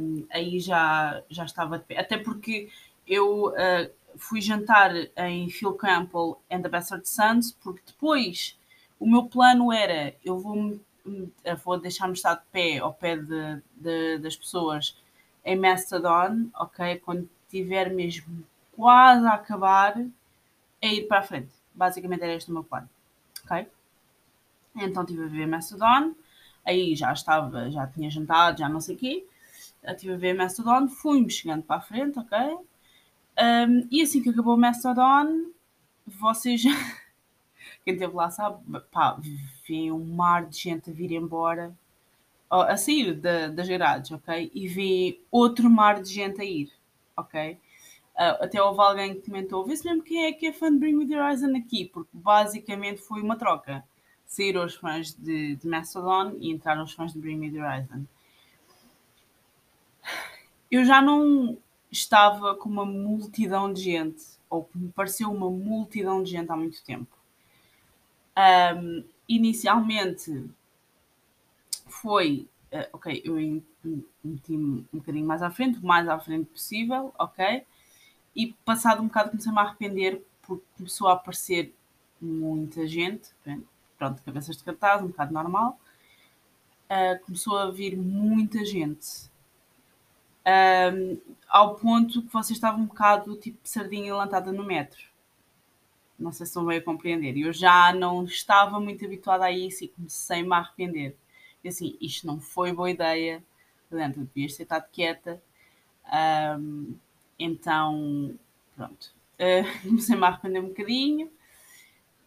Um, 0.00 0.24
aí 0.30 0.60
já, 0.60 1.22
já 1.28 1.44
estava 1.44 1.78
de 1.78 1.84
pé. 1.84 1.98
Até 1.98 2.16
porque 2.16 2.70
eu 3.06 3.48
uh, 3.48 3.90
fui 4.16 4.40
jantar 4.40 4.92
em 5.16 5.50
Phil 5.50 5.74
Campbell 5.74 6.40
and 6.50 6.62
the 6.62 6.68
Bastard 6.68 7.08
Sons, 7.08 7.52
porque 7.52 7.82
depois 7.86 8.58
o 8.98 9.06
meu 9.06 9.24
plano 9.24 9.72
era 9.72 10.14
eu 10.24 10.38
vou, 10.38 10.80
vou 11.64 11.78
deixar-me 11.78 12.14
estar 12.14 12.34
de 12.36 12.42
pé 12.52 12.78
ao 12.78 12.94
pé 12.94 13.16
de, 13.16 13.62
de, 13.76 14.18
das 14.18 14.36
pessoas 14.36 14.96
em 15.44 15.56
Mastodon, 15.56 16.48
ok? 16.54 16.98
Quando 17.00 17.28
tiver 17.50 17.92
mesmo 17.92 18.44
quase 18.72 19.26
a 19.26 19.34
acabar, 19.34 19.94
é 20.84 20.94
ir 20.94 21.08
para 21.08 21.20
a 21.20 21.22
frente. 21.22 21.52
Basicamente 21.74 22.22
era 22.22 22.34
este 22.34 22.50
o 22.50 22.54
meu 22.54 22.62
plano. 22.62 22.88
Ok? 23.44 23.66
Então 24.76 25.02
estive 25.02 25.24
a 25.24 25.28
ver 25.28 25.46
Mastodon, 25.46 26.14
aí 26.64 26.94
já 26.94 27.12
estava, 27.12 27.70
já 27.70 27.86
tinha 27.86 28.10
jantado, 28.10 28.58
já 28.58 28.68
não 28.68 28.80
sei 28.80 28.94
o 28.94 28.98
quê. 28.98 29.26
Estive 29.82 30.14
a 30.14 30.16
ver 30.16 30.34
Mastodon, 30.34 30.88
fui-me 30.88 31.30
chegando 31.30 31.62
para 31.62 31.76
a 31.76 31.80
frente, 31.80 32.18
ok? 32.18 32.38
Um, 33.36 33.88
e 33.90 34.02
assim 34.02 34.22
que 34.22 34.30
acabou 34.30 34.56
o 34.56 35.52
vocês. 36.06 36.62
Quem 37.84 37.94
esteve 37.94 38.14
lá 38.14 38.30
sabe, 38.30 38.58
pá, 38.90 39.18
vê 39.66 39.90
um 39.90 40.04
mar 40.04 40.46
de 40.46 40.58
gente 40.58 40.90
a 40.90 40.92
vir 40.92 41.12
embora, 41.12 41.74
a 42.50 42.76
sair 42.76 43.14
da, 43.14 43.48
das 43.48 43.68
grades, 43.68 44.10
ok? 44.10 44.50
E 44.54 44.68
vê 44.68 45.20
outro 45.30 45.68
mar 45.70 46.02
de 46.02 46.12
gente 46.12 46.40
a 46.40 46.44
ir, 46.44 46.70
ok? 47.16 47.58
Uh, 48.14 48.44
até 48.44 48.62
houve 48.62 48.80
alguém 48.80 49.14
que 49.14 49.26
comentou: 49.28 49.64
vê-se 49.64 49.84
mesmo 49.84 50.02
quem 50.02 50.24
é 50.26 50.32
que 50.32 50.46
é 50.46 50.52
fã 50.52 50.72
de 50.72 50.78
Bring 50.78 50.94
Me 50.94 51.06
the 51.06 51.20
Horizon 51.20 51.56
aqui, 51.56 51.86
porque 51.86 52.10
basicamente 52.12 53.02
foi 53.02 53.20
uma 53.20 53.36
troca. 53.36 53.84
Saíram 54.26 54.64
os 54.64 54.76
fãs 54.76 55.12
de, 55.12 55.56
de 55.56 55.66
Mastodon 55.66 56.36
e 56.38 56.50
entraram 56.50 56.84
os 56.84 56.92
fãs 56.92 57.12
de 57.12 57.18
Bring 57.18 57.36
Me 57.36 57.50
the 57.50 57.60
Horizon. 57.60 58.04
Eu 60.70 60.84
já 60.84 61.02
não 61.02 61.58
estava 61.90 62.54
com 62.54 62.68
uma 62.68 62.84
multidão 62.84 63.72
de 63.72 63.82
gente, 63.82 64.24
ou 64.48 64.68
me 64.74 64.90
pareceu 64.90 65.30
uma 65.30 65.50
multidão 65.50 66.22
de 66.22 66.30
gente 66.30 66.50
há 66.50 66.56
muito 66.56 66.82
tempo. 66.84 67.16
Um, 68.36 69.04
inicialmente 69.28 70.50
foi, 71.86 72.48
uh, 72.72 72.88
ok, 72.92 73.22
eu 73.24 73.34
meti-me 73.34 74.86
um 74.92 74.98
bocadinho 74.98 75.26
mais 75.26 75.42
à 75.42 75.50
frente, 75.50 75.78
o 75.78 75.86
mais 75.86 76.08
à 76.08 76.18
frente 76.18 76.46
possível, 76.46 77.14
ok? 77.18 77.64
E 78.34 78.52
passado 78.64 79.02
um 79.02 79.06
bocado 79.06 79.30
comecei-me 79.30 79.58
a 79.58 79.62
arrepender 79.62 80.22
porque 80.42 80.64
começou 80.76 81.08
a 81.08 81.12
aparecer 81.12 81.74
muita 82.20 82.86
gente, 82.86 83.30
pronto, 83.98 84.22
cabeças 84.22 84.56
de 84.56 84.64
cartaz, 84.64 85.02
um 85.02 85.08
bocado 85.08 85.32
normal. 85.32 85.78
Uh, 86.84 87.24
começou 87.24 87.58
a 87.58 87.70
vir 87.70 87.96
muita 87.96 88.64
gente. 88.64 89.30
Ao 91.48 91.74
ponto 91.76 92.22
que 92.22 92.32
vocês 92.32 92.56
estavam 92.56 92.82
um 92.82 92.86
bocado 92.86 93.36
tipo 93.36 93.58
sardinha 93.64 94.14
lantada 94.14 94.52
no 94.52 94.64
metro. 94.64 95.02
Não 96.18 96.32
sei 96.32 96.46
se 96.46 96.50
estão 96.50 96.66
bem 96.66 96.78
a 96.78 96.82
compreender. 96.82 97.36
Eu 97.36 97.52
já 97.52 97.92
não 97.92 98.24
estava 98.24 98.78
muito 98.78 99.04
habituada 99.04 99.44
a 99.44 99.50
isso 99.50 99.84
e 99.84 99.88
comecei-me 99.88 100.52
a 100.52 100.58
arrepender. 100.58 101.16
E 101.62 101.68
assim, 101.68 101.96
isto 102.00 102.26
não 102.26 102.38
foi 102.40 102.72
boa 102.72 102.90
ideia. 102.90 103.42
Portanto, 103.88 104.20
devias 104.20 104.56
ter 104.56 104.64
estado 104.64 104.88
quieta. 104.92 105.42
Um, 106.58 106.94
então, 107.38 108.34
pronto. 108.76 109.12
Uh, 109.34 109.82
Comecei-me 109.88 110.24
a 110.24 110.28
arrepender 110.28 110.62
um 110.62 110.68
bocadinho. 110.68 111.30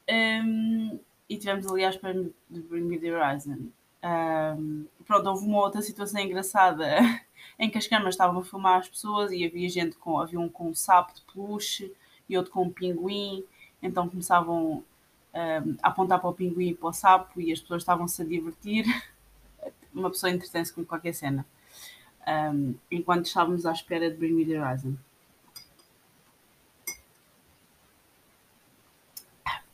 Um, 0.09 0.99
e 1.29 1.37
tivemos 1.37 1.67
ali 1.67 1.83
à 1.83 1.89
espera 1.89 2.13
de 2.49 2.61
Bring 2.61 2.83
Me 2.83 2.97
The 2.97 3.11
Horizon. 3.11 3.69
Um, 4.03 4.85
pronto, 5.05 5.27
houve 5.27 5.45
uma 5.45 5.59
outra 5.59 5.81
situação 5.81 6.21
engraçada 6.21 6.97
em 7.59 7.69
que 7.69 7.77
as 7.77 7.87
câmaras 7.87 8.13
estavam 8.13 8.39
a 8.39 8.43
filmar 8.43 8.79
as 8.79 8.87
pessoas 8.87 9.31
e 9.31 9.45
havia 9.45 9.67
gente 9.67 9.97
com, 9.97 10.19
havia 10.19 10.39
um 10.39 10.47
com 10.47 10.69
um 10.69 10.75
sapo 10.75 11.13
de 11.13 11.21
peluche 11.21 11.91
e 12.29 12.37
outro 12.37 12.51
com 12.51 12.63
um 12.63 12.69
pinguim, 12.69 13.43
então 13.81 14.07
começavam 14.07 14.83
um, 15.33 15.75
a 15.81 15.89
apontar 15.89 16.19
para 16.19 16.29
o 16.29 16.33
pinguim 16.33 16.69
e 16.69 16.75
para 16.75 16.89
o 16.89 16.93
sapo 16.93 17.41
e 17.41 17.51
as 17.51 17.59
pessoas 17.59 17.81
estavam-se 17.81 18.21
a 18.21 18.25
divertir. 18.25 18.85
Uma 19.93 20.09
pessoa 20.09 20.31
entretém-se 20.31 20.71
com 20.73 20.85
qualquer 20.85 21.13
cena. 21.13 21.45
Um, 22.27 22.75
enquanto 22.91 23.25
estávamos 23.25 23.65
à 23.65 23.71
espera 23.71 24.11
de 24.11 24.17
Bring 24.17 24.33
Me 24.33 24.45
The 24.45 24.59
Horizon. 24.59 24.95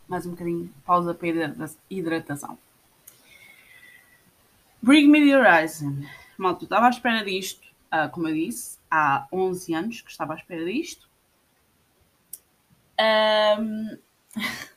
Mais 0.08 0.26
um 0.26 0.32
bocadinho, 0.32 0.72
pausa 0.86 1.14
para 1.14 1.28
hidratação. 1.90 2.58
Bring 4.82 5.08
Me 5.08 5.26
The 5.26 5.38
Horizon. 5.38 6.04
Malta, 6.38 6.64
eu 6.64 6.66
estava 6.66 6.88
à 6.88 6.90
espera 6.90 7.24
disto, 7.24 7.66
uh, 7.92 8.10
como 8.12 8.28
eu 8.28 8.36
disse, 8.36 8.78
há 8.92 9.28
11 9.32 9.74
anos 9.74 10.02
que 10.02 10.12
estava 10.12 10.34
à 10.34 10.36
espera 10.36 10.66
disto. 10.66 11.10
Um, 13.00 13.98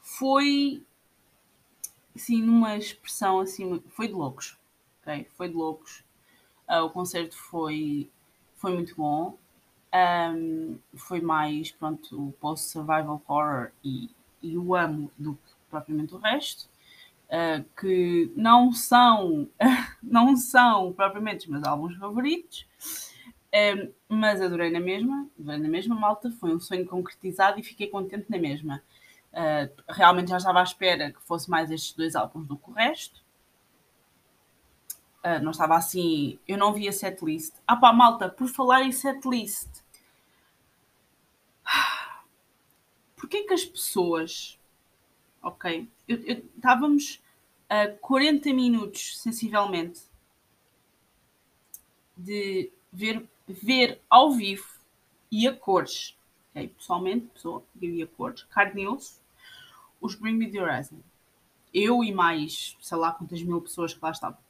foi 0.00 0.82
assim, 2.14 2.40
numa 2.40 2.76
expressão 2.76 3.40
assim, 3.40 3.82
foi 3.88 4.06
de 4.06 4.14
loucos, 4.14 4.56
ok? 5.02 5.28
Foi 5.36 5.48
de 5.48 5.54
loucos. 5.54 6.03
Uh, 6.68 6.84
o 6.84 6.90
concerto 6.90 7.36
foi, 7.36 8.10
foi 8.56 8.74
muito 8.74 8.94
bom. 8.96 9.36
Um, 9.94 10.78
foi 10.94 11.20
mais, 11.20 11.70
pronto, 11.70 12.28
o 12.28 12.32
post-survival 12.32 13.22
horror 13.28 13.70
e, 13.84 14.10
e 14.42 14.58
o 14.58 14.74
amo 14.74 15.10
do 15.16 15.34
que 15.34 15.50
propriamente 15.70 16.14
o 16.14 16.18
resto. 16.18 16.68
Uh, 17.26 17.64
que 17.80 18.30
não 18.36 18.72
são, 18.72 19.48
não 20.02 20.36
são 20.36 20.92
propriamente 20.92 21.46
os 21.46 21.50
meus 21.50 21.64
álbuns 21.64 21.96
favoritos, 21.96 22.66
um, 23.54 23.92
mas 24.08 24.40
adorei 24.40 24.70
na 24.70 24.80
mesma, 24.80 25.28
adorei 25.38 25.60
na 25.60 25.68
mesma 25.68 25.94
malta, 25.94 26.30
foi 26.32 26.54
um 26.54 26.58
sonho 26.58 26.84
concretizado 26.84 27.58
e 27.60 27.62
fiquei 27.62 27.86
contente 27.86 28.26
na 28.28 28.36
mesma. 28.36 28.82
Uh, 29.32 29.82
realmente 29.88 30.30
já 30.30 30.36
estava 30.36 30.60
à 30.60 30.62
espera 30.62 31.12
que 31.12 31.22
fosse 31.22 31.48
mais 31.48 31.70
estes 31.70 31.92
dois 31.92 32.16
álbuns 32.16 32.46
do 32.46 32.56
que 32.56 32.68
o 32.68 32.72
resto. 32.72 33.23
Uh, 35.24 35.42
não 35.42 35.52
estava 35.52 35.74
assim, 35.74 36.38
eu 36.46 36.58
não 36.58 36.74
via 36.74 36.92
setlist. 36.92 37.54
Ah 37.66 37.76
pá, 37.76 37.94
malta, 37.94 38.28
por 38.28 38.46
falar 38.46 38.82
em 38.82 38.92
setlist, 38.92 39.68
porquê 43.16 43.44
que 43.44 43.54
as 43.54 43.64
pessoas, 43.64 44.58
ok, 45.42 45.88
eu, 46.06 46.18
eu, 46.24 46.44
estávamos 46.54 47.22
a 47.70 47.88
40 47.88 48.52
minutos, 48.52 49.18
sensivelmente, 49.18 50.02
de 52.14 52.70
ver, 52.92 53.26
ver 53.48 54.00
ao 54.10 54.30
vivo 54.32 54.68
e 55.30 55.48
a 55.48 55.56
cores, 55.56 56.16
ok, 56.50 56.68
pessoalmente, 56.68 57.26
pessoa, 57.28 57.64
eu 57.80 57.94
e 57.94 58.02
a 58.02 58.06
cores, 58.06 58.46
osso, 58.90 59.22
os 60.00 60.14
Bring 60.14 60.34
Me 60.34 60.50
The 60.50 60.60
Horizon. 60.60 61.00
Eu 61.72 62.04
e 62.04 62.12
mais, 62.12 62.76
sei 62.80 62.98
lá 62.98 63.10
quantas 63.10 63.42
mil 63.42 63.60
pessoas 63.60 63.94
que 63.94 64.00
lá 64.02 64.10
estavam. 64.10 64.43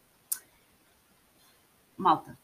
Malta, 1.96 2.38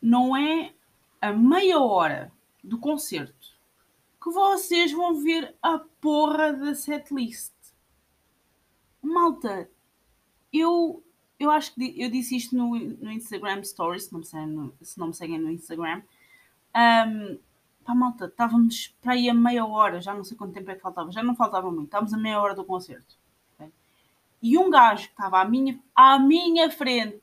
não 0.00 0.36
é 0.36 0.72
a 1.20 1.32
meia 1.32 1.80
hora 1.80 2.32
do 2.62 2.78
concerto 2.78 3.54
que 4.22 4.30
vocês 4.30 4.92
vão 4.92 5.22
ver 5.22 5.54
a 5.62 5.78
porra 6.00 6.52
da 6.52 6.74
setlist. 6.74 7.52
Malta, 9.02 9.68
eu, 10.52 11.02
eu 11.38 11.50
acho 11.50 11.74
que 11.74 11.94
eu 12.00 12.10
disse 12.10 12.36
isto 12.36 12.56
no, 12.56 12.70
no 12.78 13.12
Instagram 13.12 13.62
Stories, 13.62 14.04
se 14.04 14.12
não 14.12 14.20
me 14.20 14.26
seguem 14.26 14.46
no, 14.46 14.74
se 14.80 14.98
não 14.98 15.06
me 15.08 15.14
seguem 15.14 15.38
no 15.38 15.50
Instagram. 15.50 16.02
Um, 16.74 17.38
Pá, 17.84 17.94
malta, 17.94 18.24
estávamos 18.24 18.96
para 19.02 19.12
aí 19.12 19.28
a 19.28 19.34
meia 19.34 19.66
hora, 19.66 20.00
já 20.00 20.14
não 20.14 20.24
sei 20.24 20.36
quanto 20.36 20.54
tempo 20.54 20.70
é 20.70 20.74
que 20.74 20.80
faltava, 20.80 21.12
já 21.12 21.22
não 21.22 21.36
faltava 21.36 21.70
muito, 21.70 21.84
estávamos 21.84 22.14
a 22.14 22.16
meia 22.16 22.40
hora 22.40 22.54
do 22.54 22.64
concerto. 22.64 23.14
E 24.40 24.58
um 24.58 24.70
gajo 24.70 25.04
que 25.04 25.12
estava 25.12 25.40
à 25.40 25.44
minha, 25.44 25.78
à 25.94 26.18
minha 26.18 26.70
frente, 26.70 27.22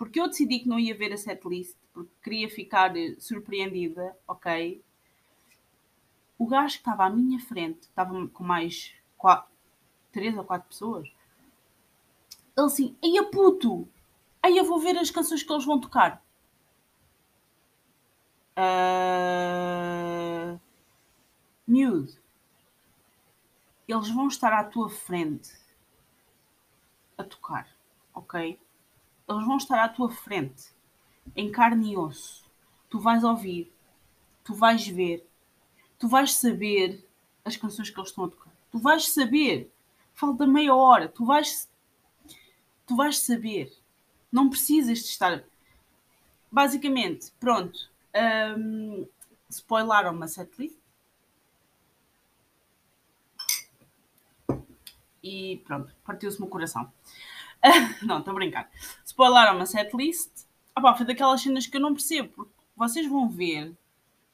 porque 0.00 0.18
eu 0.18 0.28
decidi 0.28 0.60
que 0.60 0.68
não 0.68 0.80
ia 0.80 0.96
ver 0.96 1.12
a 1.12 1.16
setlist, 1.18 1.76
porque 1.92 2.10
queria 2.22 2.48
ficar 2.48 2.96
eh, 2.96 3.16
surpreendida, 3.18 4.16
ok? 4.26 4.82
O 6.38 6.46
gajo 6.46 6.76
que 6.76 6.80
estava 6.80 7.04
à 7.04 7.10
minha 7.10 7.38
frente, 7.38 7.82
estava 7.82 8.26
com 8.28 8.42
mais 8.42 8.94
quatro, 9.18 9.52
três 10.10 10.34
ou 10.38 10.42
quatro 10.42 10.68
pessoas, 10.68 11.06
ele 12.56 12.66
assim, 12.66 12.96
aí 13.04 13.18
a 13.18 13.24
puto, 13.24 13.86
aí 14.42 14.56
eu 14.56 14.64
vou 14.64 14.80
ver 14.80 14.96
as 14.96 15.10
canções 15.10 15.42
que 15.42 15.52
eles 15.52 15.66
vão 15.66 15.78
tocar. 15.78 16.24
Uh, 18.56 20.58
eles 23.86 24.08
vão 24.08 24.28
estar 24.28 24.54
à 24.54 24.64
tua 24.64 24.88
frente 24.88 25.52
a 27.18 27.22
tocar, 27.22 27.68
ok? 28.14 28.58
Eles 29.30 29.46
vão 29.46 29.58
estar 29.58 29.82
à 29.82 29.88
tua 29.88 30.10
frente, 30.10 30.74
em 31.36 31.52
carne 31.52 31.92
e 31.92 31.96
osso. 31.96 32.44
Tu 32.90 32.98
vais 32.98 33.22
ouvir, 33.22 33.72
tu 34.42 34.52
vais 34.52 34.84
ver, 34.88 35.24
tu 36.00 36.08
vais 36.08 36.32
saber 36.32 37.08
as 37.44 37.56
canções 37.56 37.90
que 37.90 38.00
eles 38.00 38.10
estão 38.10 38.24
a 38.24 38.28
tocar. 38.28 38.52
Tu 38.72 38.78
vais 38.78 39.08
saber. 39.08 39.72
Falta 40.14 40.46
meia 40.46 40.74
hora, 40.74 41.08
tu 41.08 41.24
vais 41.24 41.68
tu 42.84 42.96
vais 42.96 43.16
saber. 43.20 43.72
Não 44.32 44.50
precisas 44.50 44.98
de 44.98 45.04
estar. 45.04 45.44
Basicamente, 46.50 47.30
pronto, 47.38 47.88
um, 48.58 49.06
spoilaram 49.48 50.12
uma 50.12 50.26
setlist. 50.26 50.76
E 55.22 55.58
pronto, 55.64 55.94
partiu-se-me 56.04 56.46
o 56.46 56.50
coração. 56.50 56.92
não, 58.02 58.18
estou 58.18 58.32
a 58.32 58.34
brincar. 58.34 58.70
Spoilaram 59.04 59.56
uma 59.56 59.66
setlist. 59.66 60.46
Ah, 60.74 60.80
pá, 60.80 60.94
foi 60.94 61.06
daquelas 61.06 61.42
cenas 61.42 61.66
que 61.66 61.76
eu 61.76 61.80
não 61.80 61.92
percebo, 61.92 62.28
porque 62.28 62.52
vocês 62.76 63.06
vão 63.06 63.28
ver. 63.28 63.76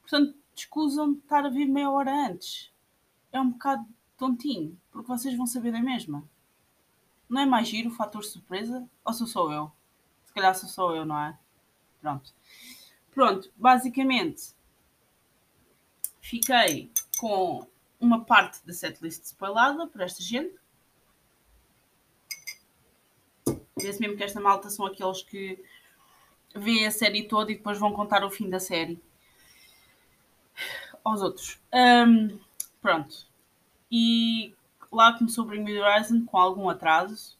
Portanto, 0.03 0.37
escusam 0.55 1.13
de 1.13 1.19
estar 1.19 1.45
a 1.45 1.49
vir 1.49 1.67
meia 1.67 1.91
hora 1.91 2.29
antes. 2.29 2.73
É 3.33 3.41
um 3.41 3.51
bocado 3.51 3.87
tontinho, 4.17 4.79
porque 4.91 5.09
vocês 5.09 5.37
vão 5.37 5.47
saber 5.47 5.73
da 5.73 5.81
mesma. 5.81 6.25
Não 7.29 7.41
é 7.41 7.47
mais 7.47 7.69
giro 7.69 7.91
o 7.91 7.95
fator 7.95 8.25
surpresa? 8.25 8.89
Ou 9.05 9.13
sou 9.13 9.27
só 9.27 9.53
eu? 9.53 9.73
Se 10.25 10.33
calhar 10.33 10.55
sou 10.55 10.69
só 10.69 10.95
eu, 10.95 11.05
não 11.05 11.19
é? 11.19 11.37
Pronto. 12.01 12.33
Pronto, 13.13 13.51
basicamente 13.57 14.55
fiquei 16.21 16.91
com 17.19 17.67
uma 18.01 18.25
parte 18.25 18.65
da 18.67 18.73
setlist 18.73 19.25
spoilada 19.25 19.87
por 19.87 20.01
esta 20.01 20.23
gente. 20.23 20.55
Vê-se 23.79 24.01
mesmo 24.01 24.17
que 24.17 24.25
esta 24.25 24.41
malta 24.41 24.71
são 24.71 24.87
aqueles 24.87 25.23
que 25.23 25.63
veem 26.55 26.87
a 26.87 26.91
série 26.91 27.29
toda 27.29 27.53
e 27.53 27.57
depois 27.57 27.79
vão 27.79 27.93
contar 27.93 28.25
o 28.25 28.31
fim 28.31 28.49
da 28.49 28.59
série 28.59 28.99
aos 31.05 31.23
outros. 31.23 31.61
Um, 31.73 32.39
pronto. 32.81 33.27
E 33.91 34.55
lá 34.91 35.13
começou 35.17 35.45
Bring 35.45 35.63
Me 35.63 35.79
Horizon 35.79 36.25
com 36.25 36.39
algum 36.39 36.69
atraso. 36.69 37.37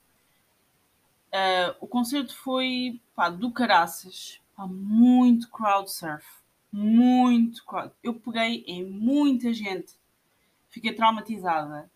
Uh, 1.29 1.75
o 1.81 1.87
concerto 1.87 2.37
foi 2.37 3.01
pá, 3.15 3.29
do 3.29 3.51
caraças 3.51 4.41
há 4.57 4.67
muito 4.67 5.51
crowd 5.51 5.91
surf. 5.91 6.25
Muito 6.71 7.65
crowd. 7.65 7.93
Eu 8.03 8.15
peguei 8.15 8.65
em 8.67 8.85
muita 8.85 9.53
gente. 9.53 9.95
Fiquei 10.69 10.93
traumatizada. 10.93 11.91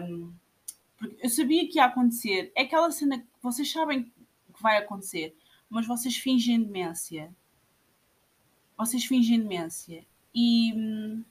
Um, 0.00 0.32
porque 1.02 1.26
eu 1.26 1.28
sabia 1.28 1.68
que 1.68 1.78
ia 1.78 1.86
acontecer. 1.86 2.52
É 2.54 2.62
aquela 2.62 2.88
cena 2.92 3.18
que 3.18 3.26
vocês 3.42 3.70
sabem 3.70 4.04
que 4.04 4.62
vai 4.62 4.76
acontecer, 4.76 5.34
mas 5.68 5.84
vocês 5.84 6.16
fingem 6.16 6.62
demência. 6.62 7.34
Vocês 8.78 9.04
fingem 9.04 9.40
demência. 9.40 10.06
E, 10.32 11.24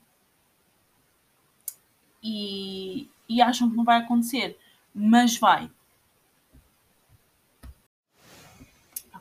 e, 2.21 3.09
e 3.29 3.41
acham 3.41 3.69
que 3.69 3.77
não 3.77 3.85
vai 3.85 3.99
acontecer. 3.99 4.59
Mas 4.93 5.37
vai. 5.37 5.71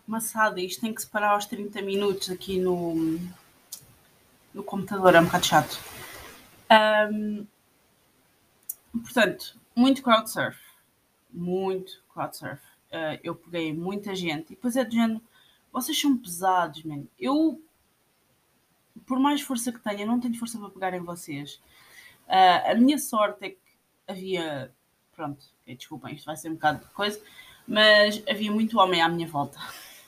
maçada. 0.04 0.60
Isto 0.60 0.80
tem 0.80 0.92
que 0.92 1.02
separar 1.02 1.34
aos 1.34 1.46
30 1.46 1.80
minutos 1.82 2.30
aqui 2.30 2.58
no, 2.58 3.20
no 4.52 4.64
computador, 4.64 5.14
é 5.14 5.20
um 5.20 5.26
bocado 5.26 5.46
chato. 5.46 5.78
Um, 7.12 7.46
portanto, 8.92 9.59
muito 9.74 10.02
crowdsurf. 10.02 10.58
Muito 11.30 12.02
crowdsurf. 12.12 12.62
Uh, 12.90 13.18
eu 13.22 13.34
peguei 13.34 13.72
muita 13.72 14.14
gente. 14.14 14.52
E 14.52 14.56
depois 14.56 14.76
é 14.76 14.84
do 14.84 14.92
género, 14.92 15.22
vocês 15.72 15.98
são 16.00 16.16
pesados, 16.16 16.82
man. 16.84 17.04
Eu, 17.18 17.62
por 19.06 19.18
mais 19.18 19.40
força 19.40 19.72
que 19.72 19.78
tenha, 19.78 20.04
não 20.04 20.20
tenho 20.20 20.38
força 20.38 20.58
para 20.58 20.70
pegar 20.70 20.94
em 20.94 21.00
vocês. 21.00 21.60
Uh, 22.26 22.70
a 22.70 22.74
minha 22.74 22.98
sorte 22.98 23.44
é 23.44 23.50
que 23.50 23.58
havia. 24.06 24.72
Pronto, 25.14 25.44
okay, 25.62 25.76
desculpem, 25.76 26.14
isto 26.14 26.26
vai 26.26 26.36
ser 26.36 26.48
um 26.48 26.54
bocado 26.54 26.86
de 26.86 26.94
coisa, 26.94 27.20
mas 27.66 28.22
havia 28.28 28.50
muito 28.50 28.78
homem 28.78 29.02
à 29.02 29.08
minha 29.08 29.28
volta 29.28 29.58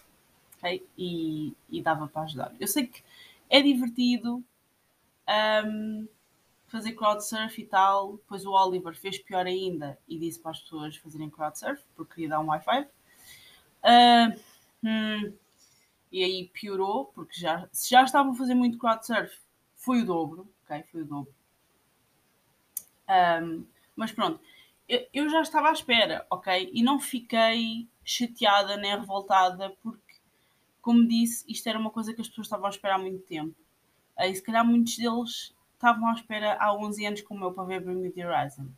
okay? 0.56 0.82
e, 0.96 1.54
e 1.68 1.82
dava 1.82 2.08
para 2.08 2.22
ajudar. 2.22 2.52
Eu 2.58 2.66
sei 2.66 2.86
que 2.86 3.02
é 3.50 3.60
divertido 3.60 4.42
um, 5.66 6.08
fazer 6.72 6.92
crowdsurf 6.94 7.60
e 7.60 7.66
tal. 7.66 8.16
Depois 8.16 8.44
o 8.44 8.50
Oliver 8.50 8.96
fez 8.96 9.18
pior 9.18 9.46
ainda 9.46 9.96
e 10.08 10.18
disse 10.18 10.40
para 10.40 10.50
as 10.50 10.60
pessoas 10.60 10.96
fazerem 10.96 11.30
crowdsurf 11.30 11.80
porque 11.94 12.14
queria 12.14 12.30
dar 12.30 12.40
um 12.40 12.46
Wi-Fi. 12.46 12.88
Uh, 13.84 14.40
Hum, 14.82 15.32
e 16.10 16.24
aí 16.24 16.48
piorou, 16.48 17.06
porque 17.06 17.40
já, 17.40 17.68
se 17.72 17.90
já 17.90 18.02
estavam 18.02 18.32
a 18.32 18.36
fazer 18.36 18.54
muito 18.54 18.78
crowdsurf, 18.78 19.38
foi 19.76 20.02
o 20.02 20.06
dobro, 20.06 20.52
ok? 20.64 20.82
Foi 20.90 21.02
o 21.02 21.06
dobro. 21.06 21.34
Um, 23.08 23.64
mas 23.94 24.12
pronto, 24.12 24.40
eu, 24.88 25.06
eu, 25.12 25.28
já 25.28 25.42
estava 25.42 25.68
à 25.68 25.72
espera, 25.72 26.26
ok? 26.30 26.70
E 26.72 26.82
não 26.82 26.98
fiquei 26.98 27.88
chateada 28.04 28.76
nem 28.76 28.98
revoltada, 28.98 29.70
porque, 29.82 30.16
como 30.80 31.06
disse, 31.06 31.44
isto 31.48 31.68
era 31.68 31.78
uma 31.78 31.90
coisa 31.90 32.12
que 32.12 32.20
as 32.20 32.28
pessoas 32.28 32.46
estavam 32.46 32.66
a 32.66 32.70
esperar 32.70 32.96
há 32.96 32.98
muito 32.98 33.24
tempo. 33.24 33.54
E 34.18 34.34
se 34.34 34.42
calhar 34.42 34.66
muitos 34.66 34.96
deles 34.96 35.54
estavam 35.82 36.08
à 36.08 36.12
espera 36.12 36.56
há 36.60 36.72
11 36.72 37.06
anos, 37.06 37.20
como 37.22 37.44
eu, 37.44 37.52
para 37.52 37.64
ver 37.64 37.80
Bring 37.80 38.12
Horizon. 38.24 38.68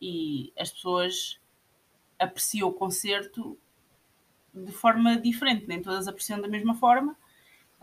E 0.00 0.50
as 0.58 0.72
pessoas 0.72 1.38
apreciam 2.18 2.70
o 2.70 2.72
concerto 2.72 3.58
de 4.54 4.72
forma 4.72 5.16
diferente, 5.18 5.66
nem 5.66 5.82
todas 5.82 6.08
apreciam 6.08 6.40
da 6.40 6.48
mesma 6.48 6.74
forma. 6.74 7.14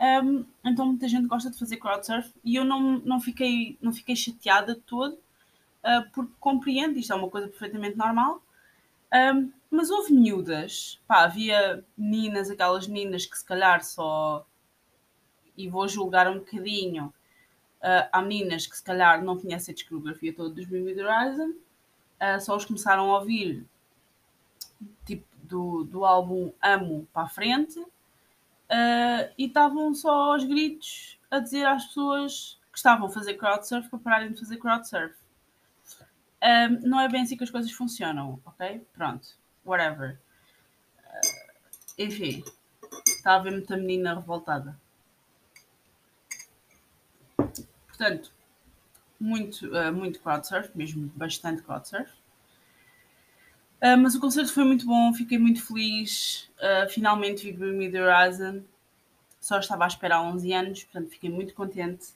Um, 0.00 0.44
então 0.64 0.86
muita 0.86 1.06
gente 1.06 1.28
gosta 1.28 1.48
de 1.48 1.58
fazer 1.58 1.76
crowdsurf 1.76 2.34
e 2.42 2.56
eu 2.56 2.64
não, 2.64 2.98
não, 2.98 3.20
fiquei, 3.20 3.78
não 3.80 3.92
fiquei 3.92 4.16
chateada 4.16 4.74
de 4.74 4.80
todo, 4.80 5.12
uh, 5.12 6.10
porque 6.12 6.32
compreendo, 6.40 6.98
isto 6.98 7.12
é 7.12 7.16
uma 7.16 7.30
coisa 7.30 7.46
perfeitamente 7.46 7.96
normal. 7.96 8.42
Um, 9.14 9.52
mas 9.70 9.90
houve 9.90 10.12
miúdas, 10.12 11.00
pá, 11.06 11.22
havia 11.22 11.84
meninas, 11.96 12.50
aquelas 12.50 12.88
meninas 12.88 13.26
que 13.26 13.38
se 13.38 13.44
calhar 13.44 13.84
só, 13.84 14.44
e 15.56 15.68
vou 15.68 15.86
julgar 15.86 16.28
um 16.28 16.38
bocadinho, 16.38 17.12
uh, 17.82 18.08
há 18.12 18.22
meninas 18.22 18.66
que 18.66 18.76
se 18.76 18.82
calhar 18.82 19.22
não 19.22 19.38
conhecem 19.38 19.72
a 19.72 19.74
discografia 19.74 20.32
toda 20.32 20.50
dos 20.50 20.64
Bring 20.64 20.88
Horizon, 21.00 21.50
uh, 21.50 22.40
só 22.40 22.56
os 22.56 22.64
começaram 22.64 23.10
a 23.10 23.18
ouvir 23.18 23.66
tipo 25.04 25.26
do, 25.42 25.84
do 25.84 26.04
álbum 26.04 26.52
Amo 26.62 27.06
para 27.12 27.24
a 27.24 27.28
frente 27.28 27.78
uh, 27.78 29.32
e 29.36 29.46
estavam 29.46 29.94
só 29.94 30.32
aos 30.32 30.44
gritos 30.44 31.18
a 31.30 31.38
dizer 31.38 31.66
às 31.66 31.86
pessoas 31.86 32.58
que 32.70 32.78
estavam 32.78 33.06
a 33.06 33.10
fazer 33.10 33.34
crowdsurf 33.34 33.88
para 33.88 33.98
pararem 33.98 34.32
de 34.32 34.40
fazer 34.40 34.56
crowdsurf. 34.56 35.14
Um, 36.42 36.88
não 36.88 37.00
é 37.00 37.08
bem 37.08 37.22
assim 37.22 37.36
que 37.36 37.44
as 37.44 37.50
coisas 37.50 37.70
funcionam, 37.70 38.40
ok? 38.44 38.84
Pronto, 38.94 39.28
whatever. 39.64 40.18
Enfim, 41.96 42.42
está 43.06 43.36
a 43.36 43.38
ver 43.38 43.52
muita 43.52 43.76
menina 43.76 44.14
revoltada. 44.14 44.76
Portanto, 48.02 48.32
muito, 49.20 49.68
uh, 49.68 49.92
muito 49.92 50.18
crowdsurf, 50.18 50.70
mesmo 50.74 51.08
bastante 51.14 51.62
crowdsurf. 51.62 52.10
Uh, 53.80 53.96
mas 53.96 54.16
o 54.16 54.20
concerto 54.20 54.52
foi 54.52 54.64
muito 54.64 54.84
bom, 54.86 55.14
fiquei 55.14 55.38
muito 55.38 55.64
feliz. 55.64 56.50
Uh, 56.58 56.88
finalmente 56.90 57.44
vi 57.44 57.52
Bring 57.52 57.76
Me 57.76 57.88
The 57.88 58.02
Horizon. 58.02 58.62
Só 59.40 59.60
estava 59.60 59.84
à 59.84 59.86
espera 59.86 60.16
há 60.16 60.22
11 60.22 60.52
anos, 60.52 60.82
portanto 60.82 61.10
fiquei 61.10 61.30
muito 61.30 61.54
contente. 61.54 62.08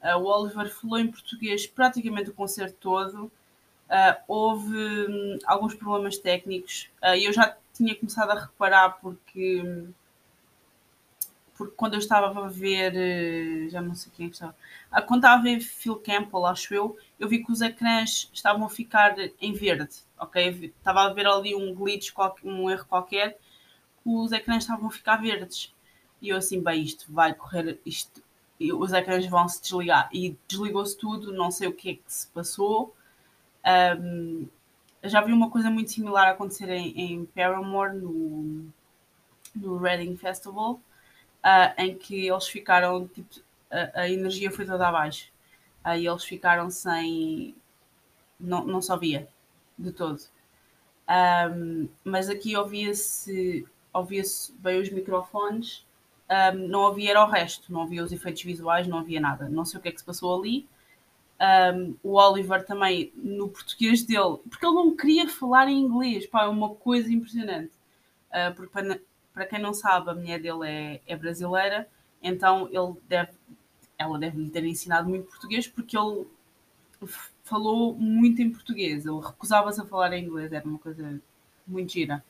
Uh, 0.00 0.18
o 0.18 0.26
Oliver 0.26 0.72
falou 0.72 1.00
em 1.00 1.08
português 1.08 1.66
praticamente 1.66 2.30
o 2.30 2.34
concerto 2.34 2.76
todo. 2.78 3.32
houve 4.28 4.76
um, 4.76 5.38
alguns 5.46 5.74
problemas 5.74 6.16
técnicos 6.16 6.88
e 7.16 7.24
eu 7.24 7.32
já 7.32 7.56
tinha 7.72 7.94
começado 7.96 8.30
a 8.30 8.40
reparar 8.40 9.00
porque 9.00 9.62
um, 9.62 9.92
porque 11.54 11.74
quando 11.76 11.94
eu 11.94 11.98
estava 12.00 12.44
a 12.44 12.48
ver, 12.48 12.94
eh, 12.96 13.68
já 13.68 13.80
não 13.80 13.94
sei 13.94 14.12
quem 14.14 14.26
é 14.26 14.28
estava, 14.30 14.56
ah, 14.90 15.00
quando 15.02 15.20
estava 15.20 15.40
a 15.40 15.42
ver 15.42 15.60
Phil 15.60 15.96
Campbell, 15.96 16.46
acho 16.46 16.74
eu, 16.74 16.96
eu 17.18 17.28
vi 17.28 17.44
que 17.44 17.52
os 17.52 17.60
ecrãs 17.60 18.28
estavam 18.32 18.66
a 18.66 18.68
ficar 18.68 19.14
em 19.40 19.52
verde, 19.52 19.96
ok? 20.18 20.72
Estava 20.76 21.02
a 21.04 21.12
ver 21.12 21.26
ali 21.26 21.54
um 21.54 21.74
glitch, 21.74 22.12
um 22.44 22.68
erro 22.68 22.84
qualquer, 22.86 23.38
os 24.04 24.32
ecrãs 24.32 24.64
estavam 24.64 24.88
a 24.88 24.90
ficar 24.90 25.16
verdes. 25.16 25.72
E 26.20 26.30
eu 26.30 26.36
assim, 26.36 26.60
bem, 26.62 26.82
isto 26.82 27.12
vai 27.12 27.34
correr, 27.34 27.80
isto, 27.86 28.22
os 28.60 28.92
ecrãs 28.92 29.26
vão 29.26 29.48
se 29.48 29.62
desligar. 29.62 30.08
E 30.12 30.36
desligou-se 30.48 30.96
tudo, 30.96 31.32
não 31.32 31.50
sei 31.50 31.68
o 31.68 31.72
que 31.72 31.90
é 31.90 31.94
que 31.94 32.02
se 32.06 32.26
passou. 32.28 32.94
Um, 33.98 34.46
já 35.02 35.20
vi 35.20 35.32
uma 35.32 35.50
coisa 35.50 35.70
muito 35.70 35.90
similar 35.92 36.28
acontecer 36.28 36.68
em, 36.70 36.98
em 36.98 37.24
Paramore, 37.26 37.96
no, 37.96 38.66
no 39.54 39.78
Reading 39.78 40.16
Festival 40.16 40.80
uh, 41.44 41.80
em 41.80 41.94
que 41.96 42.26
eles 42.26 42.46
ficaram, 42.48 43.06
tipo, 43.08 43.40
a, 43.70 44.02
a, 44.02 44.10
energia 44.10 44.50
foi 44.50 44.64
toda 44.64 44.88
abaixo. 44.88 45.30
Aí 45.82 46.08
uh, 46.08 46.12
eles 46.12 46.24
ficaram 46.24 46.70
sem. 46.70 47.54
Não, 48.40 48.64
não 48.64 48.80
ouvia 48.90 49.28
de 49.78 49.92
todo. 49.92 50.20
Um, 51.08 51.88
mas 52.02 52.30
aqui 52.30 52.56
ouvia-se 52.56 53.66
ouvia 53.94 54.22
bem 54.58 54.80
os 54.80 54.90
microfones, 54.90 55.86
um, 56.28 56.68
não 56.68 56.86
havia 56.86 57.10
era 57.10 57.24
o 57.24 57.30
resto, 57.30 57.72
não 57.72 57.82
havia 57.82 58.02
os 58.02 58.12
efeitos 58.12 58.42
visuais, 58.42 58.88
não 58.88 58.98
havia 58.98 59.20
nada. 59.20 59.48
Não 59.48 59.64
sei 59.64 59.78
o 59.78 59.82
que 59.82 59.88
é 59.88 59.92
que 59.92 59.98
se 59.98 60.04
passou 60.04 60.38
ali. 60.38 60.66
Um, 61.40 61.94
o 62.02 62.14
Oliver 62.14 62.64
também, 62.64 63.12
no 63.16 63.48
português 63.48 64.02
dele, 64.02 64.38
porque 64.48 64.64
ele 64.64 64.74
não 64.74 64.96
queria 64.96 65.28
falar 65.28 65.68
em 65.68 65.78
inglês, 65.78 66.26
pá, 66.26 66.44
é 66.44 66.48
uma 66.48 66.74
coisa 66.74 67.12
impressionante. 67.12 67.72
Uh, 68.30 68.54
porque 68.54 68.72
para 69.34 69.46
quem 69.46 69.58
não 69.58 69.74
sabe, 69.74 70.10
a 70.10 70.14
mulher 70.14 70.40
dele 70.40 70.66
é, 70.66 71.00
é 71.06 71.16
brasileira, 71.16 71.88
então 72.22 72.68
ele 72.70 72.94
deve, 73.08 73.32
ela 73.98 74.18
deve 74.18 74.40
lhe 74.40 74.48
ter 74.48 74.64
ensinado 74.64 75.08
muito 75.08 75.26
português 75.26 75.66
porque 75.66 75.98
ele 75.98 76.24
falou 77.42 77.94
muito 77.94 78.40
em 78.40 78.50
português, 78.50 79.04
ele 79.04 79.20
recusava-se 79.20 79.80
a 79.80 79.84
falar 79.84 80.12
em 80.14 80.24
inglês, 80.24 80.52
era 80.52 80.64
uma 80.64 80.78
coisa 80.78 81.20
muito 81.66 81.92
gira. 81.92 82.24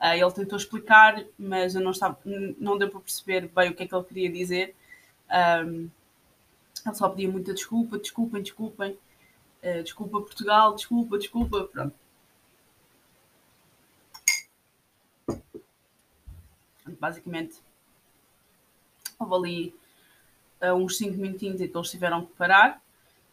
Uh, 0.00 0.14
ele 0.14 0.32
tentou 0.32 0.58
explicar, 0.58 1.24
mas 1.38 1.76
eu 1.76 1.80
não, 1.80 1.92
estava, 1.92 2.18
não 2.58 2.76
deu 2.76 2.90
para 2.90 2.98
perceber 2.98 3.48
bem 3.48 3.70
o 3.70 3.74
que 3.74 3.84
é 3.84 3.86
que 3.86 3.94
ele 3.94 4.04
queria 4.04 4.32
dizer. 4.32 4.74
Um, 5.30 5.88
ele 6.84 6.94
só 6.94 7.08
pedia 7.08 7.30
muita 7.30 7.54
desculpa, 7.54 7.98
desculpem, 7.98 8.42
desculpem, 8.42 8.98
uh, 9.62 9.82
desculpa 9.84 10.20
Portugal, 10.20 10.74
desculpa, 10.74 11.16
desculpa, 11.16 11.64
pronto. 11.64 11.94
Basicamente 16.86 17.60
houve 19.18 19.34
ali 19.34 19.74
uh, 20.62 20.74
uns 20.74 20.96
5 20.98 21.16
minutinhos 21.16 21.60
em 21.60 21.68
que 21.68 21.76
eles 21.76 21.90
tiveram 21.90 22.26
que 22.26 22.32
parar, 22.34 22.82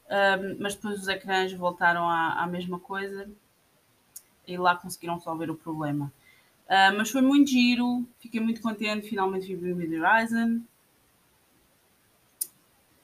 uh, 0.05 0.57
mas 0.59 0.75
depois 0.75 0.99
os 0.99 1.07
ecrãs 1.07 1.51
voltaram 1.53 2.07
à, 2.07 2.43
à, 2.43 2.47
mesma 2.47 2.79
coisa 2.79 3.29
e 4.47 4.57
lá 4.57 4.75
conseguiram 4.75 5.15
resolver 5.15 5.49
o 5.49 5.55
problema. 5.55 6.11
Uh, 6.65 6.95
mas 6.97 7.09
foi 7.09 7.21
muito 7.21 7.49
giro, 7.49 8.05
fiquei 8.19 8.39
muito 8.39 8.61
contente, 8.61 9.09
finalmente 9.09 9.47
vi 9.47 9.73
Bring 9.73 9.87
Me 9.87 9.99
Horizon. 9.99 10.61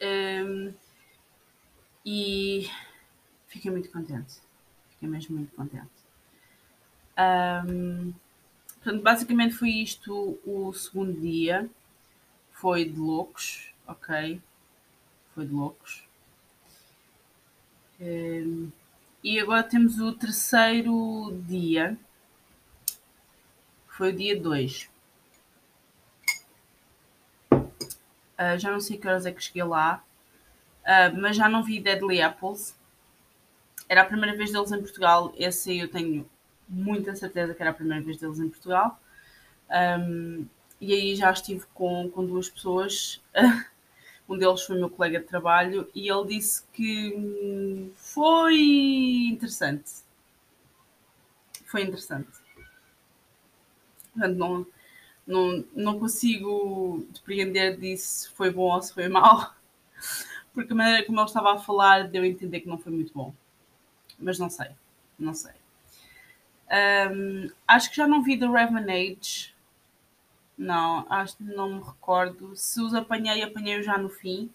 Um, 0.01 0.73
e 2.05 2.69
fiquei 3.47 3.71
muito 3.71 3.89
contente. 3.89 4.35
Fiquei 4.91 5.09
mesmo 5.09 5.35
muito 5.35 5.55
contente. 5.55 5.89
Um, 7.17 8.13
Portanto, 8.85 9.01
basicamente 9.01 9.55
foi 9.55 9.69
isto 9.71 10.37
o 10.45 10.71
segundo 10.71 11.19
dia. 11.19 11.67
Foi 12.51 12.85
de 12.85 12.99
loucos, 12.99 13.73
ok? 13.87 14.39
Foi 15.33 15.47
de 15.47 15.51
loucos. 15.51 16.07
Um, 17.99 18.69
e 19.23 19.39
agora 19.39 19.63
temos 19.63 19.99
o 19.99 20.13
terceiro 20.13 21.35
dia. 21.47 21.97
Foi 23.87 24.13
o 24.13 24.15
dia 24.15 24.39
2. 24.39 24.87
Uh, 27.51 27.71
ah, 28.37 28.55
já 28.55 28.71
não 28.71 28.79
sei 28.79 28.99
que 28.99 29.07
horas 29.07 29.25
é 29.25 29.31
que 29.31 29.41
cheguei 29.41 29.63
lá, 29.63 30.03
uh, 30.83 31.19
mas 31.19 31.35
já 31.35 31.49
não 31.49 31.63
vi 31.63 31.79
Deadly 31.79 32.21
Apples. 32.21 32.77
Era 33.89 34.03
a 34.03 34.05
primeira 34.05 34.37
vez 34.37 34.51
deles 34.51 34.71
em 34.71 34.79
Portugal. 34.79 35.33
Esse 35.35 35.75
eu 35.75 35.89
tenho 35.89 36.29
muita 36.67 37.15
certeza 37.15 37.53
que 37.53 37.61
era 37.61 37.71
a 37.71 37.73
primeira 37.73 38.03
vez 38.03 38.17
deles 38.17 38.39
em 38.39 38.49
Portugal. 38.49 38.99
Um, 39.69 40.45
e 40.79 40.93
aí 40.93 41.15
já 41.15 41.31
estive 41.31 41.65
com, 41.73 42.09
com 42.09 42.25
duas 42.25 42.49
pessoas. 42.49 43.21
um 44.27 44.37
deles 44.37 44.63
foi 44.63 44.77
meu 44.77 44.89
colega 44.89 45.19
de 45.19 45.25
trabalho 45.25 45.89
e 45.93 46.09
ele 46.09 46.27
disse 46.27 46.63
que 46.73 47.91
foi 47.95 48.55
interessante. 49.31 49.91
Foi 51.65 51.83
interessante. 51.83 52.29
Portanto, 54.13 54.37
não, 54.37 54.67
não, 55.27 55.65
não 55.75 55.99
consigo 55.99 57.05
depreender 57.11 57.77
disso 57.77 58.07
se 58.07 58.29
foi 58.31 58.51
bom 58.51 58.73
ou 58.73 58.81
se 58.81 58.93
foi 58.93 59.07
mau, 59.09 59.53
porque 60.53 60.73
a 60.73 60.75
maneira 60.75 61.05
como 61.05 61.19
ele 61.19 61.27
estava 61.27 61.53
a 61.53 61.59
falar 61.59 62.07
deu 62.07 62.23
a 62.23 62.27
entender 62.27 62.61
que 62.61 62.67
não 62.67 62.77
foi 62.77 62.91
muito 62.91 63.13
bom. 63.13 63.33
Mas 64.17 64.39
não 64.39 64.49
sei, 64.49 64.69
não 65.19 65.33
sei. 65.33 65.51
Um, 66.71 67.49
acho 67.67 67.89
que 67.89 67.97
já 67.97 68.07
não 68.07 68.23
vi 68.23 68.37
The 68.37 68.47
Revenage. 68.47 69.53
Não, 70.57 71.05
acho 71.09 71.37
que 71.37 71.43
não 71.43 71.75
me 71.75 71.81
recordo. 71.81 72.55
Se 72.55 72.81
os 72.81 72.93
apanhei, 72.93 73.43
apanhei 73.43 73.81
já 73.83 73.97
no 73.97 74.09
fim. 74.09 74.49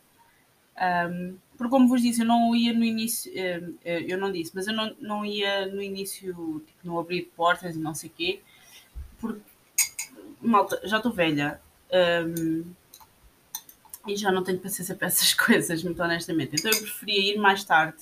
Um, 0.80 1.36
porque 1.56 1.70
como 1.70 1.88
vos 1.88 2.00
disse, 2.00 2.22
eu 2.22 2.26
não 2.26 2.54
ia 2.56 2.72
no 2.72 2.82
início, 2.82 3.30
eu 3.84 4.16
não 4.16 4.32
disse, 4.32 4.50
mas 4.54 4.66
eu 4.66 4.72
não, 4.72 4.96
não 4.98 5.24
ia 5.26 5.66
no 5.66 5.82
início, 5.82 6.62
tipo, 6.66 6.78
no 6.82 6.98
abrir 6.98 7.30
portas 7.36 7.76
e 7.76 7.78
não 7.78 7.94
sei 7.94 8.08
o 8.08 8.12
quê, 8.16 8.40
porque 9.20 9.42
malta, 10.40 10.80
já 10.84 10.96
estou 10.96 11.12
velha. 11.12 11.61
Um, 11.92 12.64
e 14.06 14.16
já 14.16 14.32
não 14.32 14.42
tenho 14.42 14.58
paciência 14.58 14.94
para 14.94 15.08
essas 15.08 15.34
coisas, 15.34 15.82
muito 15.82 16.02
honestamente. 16.02 16.56
Então 16.58 16.70
eu 16.70 16.78
preferia 16.78 17.34
ir 17.34 17.38
mais 17.38 17.62
tarde. 17.64 17.98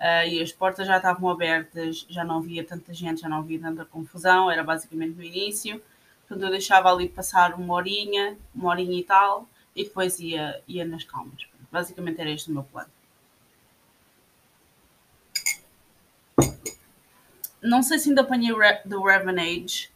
Uh, 0.00 0.28
e 0.28 0.40
as 0.40 0.52
portas 0.52 0.86
já 0.86 0.96
estavam 0.96 1.28
abertas, 1.28 2.06
já 2.08 2.24
não 2.24 2.38
havia 2.38 2.62
tanta 2.62 2.94
gente, 2.94 3.20
já 3.20 3.28
não 3.28 3.38
havia 3.38 3.58
tanta 3.58 3.84
confusão, 3.84 4.48
era 4.48 4.62
basicamente 4.62 5.16
no 5.16 5.24
início. 5.24 5.82
Portanto, 6.20 6.46
eu 6.46 6.50
deixava 6.50 6.92
ali 6.92 7.08
passar 7.08 7.54
uma 7.54 7.74
horinha, 7.74 8.36
uma 8.54 8.70
horinha 8.70 8.98
e 8.98 9.02
tal, 9.02 9.48
e 9.74 9.84
depois 9.84 10.20
ia, 10.20 10.62
ia 10.68 10.84
nas 10.84 11.02
calmas. 11.02 11.46
Basicamente 11.72 12.20
era 12.20 12.30
este 12.30 12.50
o 12.50 12.54
meu 12.54 12.62
plano. 12.62 12.90
Não 17.60 17.82
sei 17.82 17.98
se 17.98 18.08
ainda 18.08 18.20
apanhei 18.20 18.54
do 18.84 19.02
Raven 19.02 19.40
Age, 19.40 19.90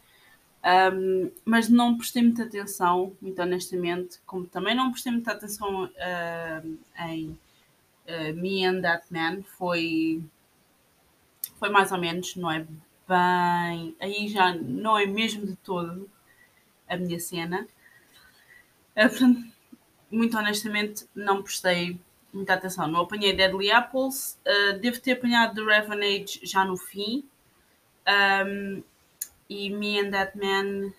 um, 0.93 1.31
mas 1.45 1.69
não 1.69 1.97
prestei 1.97 2.21
muita 2.21 2.43
atenção, 2.43 3.15
muito 3.21 3.41
honestamente, 3.41 4.19
como 4.25 4.45
também 4.45 4.75
não 4.75 4.91
prestei 4.91 5.11
muita 5.11 5.31
atenção 5.31 5.85
uh, 5.85 6.77
em 7.05 7.37
uh, 8.07 8.33
Me 8.35 8.65
and 8.65 8.81
That 8.81 9.05
Man, 9.11 9.43
foi, 9.43 10.23
foi 11.59 11.69
mais 11.69 11.91
ou 11.91 11.97
menos, 11.97 12.35
não 12.35 12.51
é 12.51 12.65
bem, 13.07 13.95
aí 13.99 14.27
já 14.27 14.53
não 14.53 14.97
é 14.97 15.05
mesmo 15.05 15.45
de 15.45 15.55
todo 15.57 16.09
a 16.87 16.97
minha 16.97 17.19
cena. 17.19 17.67
Portanto, 18.95 19.43
muito 20.11 20.37
honestamente, 20.37 21.07
não 21.15 21.41
prestei 21.41 21.99
muita 22.31 22.53
atenção. 22.53 22.87
Não 22.87 23.01
apanhei 23.01 23.33
Deadly 23.33 23.71
Apples, 23.71 24.39
uh, 24.45 24.79
devo 24.79 24.99
ter 24.99 25.13
apanhado 25.13 25.55
The 25.55 25.61
Raven 25.61 25.99
Age 25.99 26.39
já 26.43 26.65
no 26.65 26.77
fim. 26.77 27.23
Um, 28.45 28.83
e 29.49 29.69
Me 29.69 29.99
and 29.99 30.11
That 30.11 30.37
Man, 30.37 30.91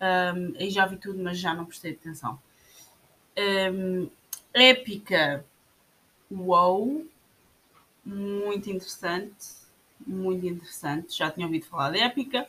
um, 0.00 0.54
aí 0.58 0.70
já 0.70 0.86
vi 0.86 0.96
tudo, 0.96 1.22
mas 1.22 1.38
já 1.38 1.54
não 1.54 1.64
prestei 1.64 1.92
atenção. 1.92 2.40
Um, 3.38 4.10
épica, 4.52 5.44
wow, 6.32 7.06
muito 8.04 8.70
interessante, 8.70 9.48
muito 10.06 10.46
interessante. 10.46 11.16
Já 11.16 11.30
tinha 11.30 11.46
ouvido 11.46 11.66
falar 11.66 11.90
de 11.90 11.98
Épica, 11.98 12.48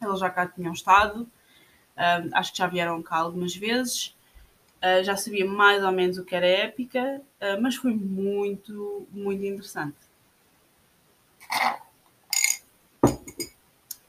eles 0.00 0.18
já 0.18 0.30
cá 0.30 0.46
tinham 0.46 0.72
estado, 0.72 1.28
acho 2.32 2.52
que 2.52 2.58
já 2.58 2.66
vieram 2.66 3.02
cá 3.02 3.16
algumas 3.16 3.54
vezes. 3.54 4.14
Uh, 4.82 5.04
já 5.04 5.16
sabia 5.16 5.44
mais 5.44 5.84
ou 5.84 5.92
menos 5.92 6.18
o 6.18 6.24
que 6.24 6.34
era 6.34 6.44
épica, 6.44 7.22
uh, 7.40 7.62
mas 7.62 7.76
foi 7.76 7.94
muito, 7.94 9.06
muito 9.12 9.44
interessante. 9.44 9.96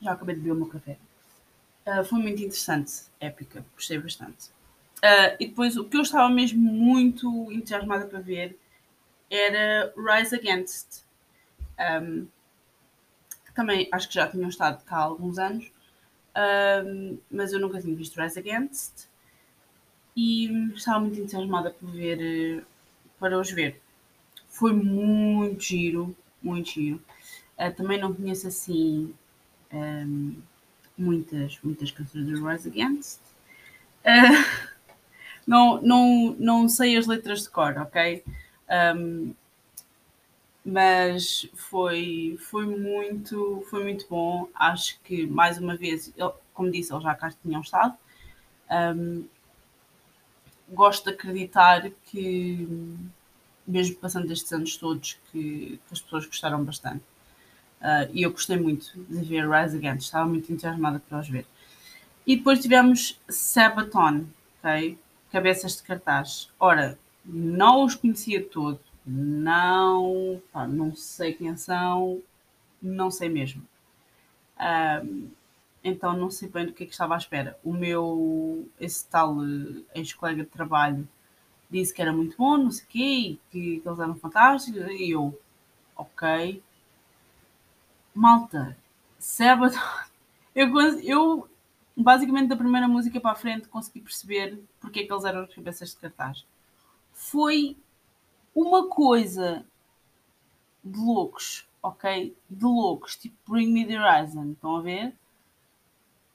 Já 0.01 0.13
acabei 0.13 0.33
de 0.33 0.41
beber 0.41 0.53
o 0.53 0.55
meu 0.55 0.67
café. 0.67 0.97
Uh, 1.85 2.03
foi 2.03 2.17
muito 2.17 2.41
interessante, 2.41 3.03
épica, 3.19 3.63
gostei 3.75 3.99
bastante. 3.99 4.49
Uh, 5.03 5.35
e 5.37 5.47
depois 5.47 5.75
o 5.75 5.83
que 5.83 5.97
eu 5.97 6.01
estava 6.01 6.29
mesmo 6.29 6.61
muito 6.61 7.51
entusiasmada 7.51 8.05
para 8.05 8.21
ver 8.21 8.57
era 9.29 9.93
Rise 9.97 10.33
Against. 10.33 11.03
Um, 11.77 12.25
também 13.53 13.89
acho 13.91 14.07
que 14.07 14.13
já 14.13 14.27
tinham 14.29 14.47
estado 14.47 14.81
cá 14.85 14.95
há 14.95 15.01
alguns 15.01 15.37
anos, 15.37 15.69
um, 16.85 17.17
mas 17.29 17.51
eu 17.51 17.59
nunca 17.59 17.81
tinha 17.81 17.93
visto 17.93 18.19
Rise 18.19 18.39
Against 18.39 19.09
e 20.15 20.47
estava 20.73 21.01
muito 21.01 21.19
entusiasmada 21.19 21.71
por 21.71 21.91
ver 21.91 22.63
para 23.19 23.37
os 23.37 23.51
ver. 23.51 23.81
Foi 24.47 24.71
muito 24.71 25.61
giro, 25.63 26.15
muito 26.41 26.69
giro. 26.69 27.01
Uh, 27.57 27.73
também 27.75 27.99
não 27.99 28.13
conheço 28.13 28.47
assim 28.47 29.13
um, 29.71 30.37
muitas, 30.97 31.59
muitas 31.61 31.91
canções 31.91 32.25
do 32.25 32.47
Rise 32.47 32.69
Against. 32.69 33.19
Uh, 34.05 34.63
não, 35.45 35.81
não, 35.81 36.35
não 36.39 36.69
sei 36.69 36.97
as 36.97 37.07
letras 37.07 37.43
de 37.43 37.49
cor, 37.49 37.77
ok? 37.77 38.23
Um, 38.95 39.33
mas 40.65 41.47
foi, 41.53 42.37
foi, 42.39 42.65
muito, 42.65 43.65
foi 43.69 43.83
muito 43.83 44.07
bom. 44.09 44.47
Acho 44.55 44.99
que, 45.01 45.27
mais 45.27 45.57
uma 45.57 45.75
vez, 45.75 46.13
eu, 46.15 46.33
como 46.53 46.71
disse, 46.71 46.93
eles 46.93 47.03
já 47.03 47.13
cá 47.15 47.31
tinham 47.41 47.61
estado. 47.61 47.97
Um, 48.71 49.25
gosto 50.69 51.05
de 51.05 51.11
acreditar 51.11 51.89
que, 52.05 52.67
mesmo 53.67 53.95
passando 53.97 54.31
estes 54.31 54.51
anos 54.53 54.77
todos, 54.77 55.19
que, 55.31 55.79
que 55.87 55.93
as 55.93 56.01
pessoas 56.01 56.25
gostaram 56.25 56.63
bastante. 56.63 57.03
Uh, 57.81 58.09
e 58.13 58.23
eu 58.23 58.31
gostei 58.31 58.57
muito 58.57 58.97
de 59.09 59.19
ver 59.25 59.45
Rise 59.49 59.75
Against, 59.75 60.05
estava 60.05 60.25
muito 60.25 60.51
entusiasmada 60.51 61.01
para 61.07 61.19
os 61.19 61.27
ver. 61.27 61.45
E 62.25 62.37
depois 62.37 62.59
tivemos 62.61 63.19
Sabaton, 63.27 64.25
ok? 64.59 64.97
Cabeças 65.33 65.75
de 65.75 65.83
cartaz. 65.83 66.49
Ora, 66.57 66.97
não 67.25 67.83
os 67.83 67.95
conhecia 67.95 68.41
todo, 68.41 68.79
não, 69.05 70.41
pá, 70.53 70.65
não 70.65 70.95
sei 70.95 71.33
quem 71.33 71.57
são, 71.57 72.21
não 72.81 73.11
sei 73.11 73.27
mesmo. 73.27 73.67
Então 75.83 76.15
não 76.15 76.31
sei 76.31 76.47
bem 76.47 76.65
do 76.65 76.73
que 76.73 76.83
é 76.83 76.85
que 76.85 76.93
estava 76.93 77.13
à 77.15 77.17
espera. 77.17 77.59
O 77.63 77.73
meu, 77.73 78.69
esse 78.79 79.05
tal 79.07 79.35
uh, 79.35 79.85
ex-colega 79.93 80.43
de 80.43 80.49
trabalho 80.49 81.07
disse 81.69 81.93
que 81.93 82.01
era 82.01 82.13
muito 82.13 82.37
bom, 82.37 82.57
não 82.57 82.71
sei 82.71 82.85
o 82.85 82.87
quê, 82.87 83.37
que, 83.51 83.79
que 83.79 83.87
eles 83.87 83.99
eram 83.99 84.15
fantásticos, 84.15 84.81
e 84.91 85.11
eu, 85.11 85.37
ok, 85.95 86.63
Malta, 88.13 88.77
Sabbath. 89.19 89.75
Eu, 90.55 90.69
eu, 91.01 91.49
basicamente, 91.95 92.49
da 92.49 92.55
primeira 92.55 92.87
música 92.87 93.19
para 93.19 93.31
a 93.31 93.35
frente, 93.35 93.67
consegui 93.67 94.01
perceber 94.01 94.61
porque 94.79 95.01
é 95.01 95.05
que 95.05 95.13
eles 95.13 95.25
eram 95.25 95.43
as 95.43 95.53
cabeças 95.53 95.89
de 95.89 95.97
cartaz. 95.97 96.45
Foi 97.11 97.77
uma 98.55 98.87
coisa 98.87 99.65
de 100.83 100.99
loucos, 100.99 101.67
ok? 101.81 102.35
De 102.49 102.65
loucos, 102.65 103.15
tipo 103.15 103.35
Bring 103.47 103.71
Me 103.71 103.85
the 103.85 103.99
Horizon, 103.99 104.51
estão 104.51 104.75
a 104.75 104.81
ver? 104.81 105.15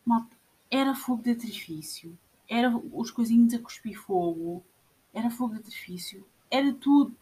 Malta, 0.05 0.37
era 0.71 0.95
fogo 0.95 1.23
de 1.23 1.31
artifício, 1.31 2.17
era 2.49 2.75
os 2.93 3.11
coisinhos 3.11 3.53
a 3.55 3.59
cuspir 3.59 4.01
fogo, 4.01 4.65
era 5.13 5.31
fogo 5.31 5.55
de 5.55 5.61
artifício, 5.61 6.27
era 6.51 6.73
tudo. 6.73 7.15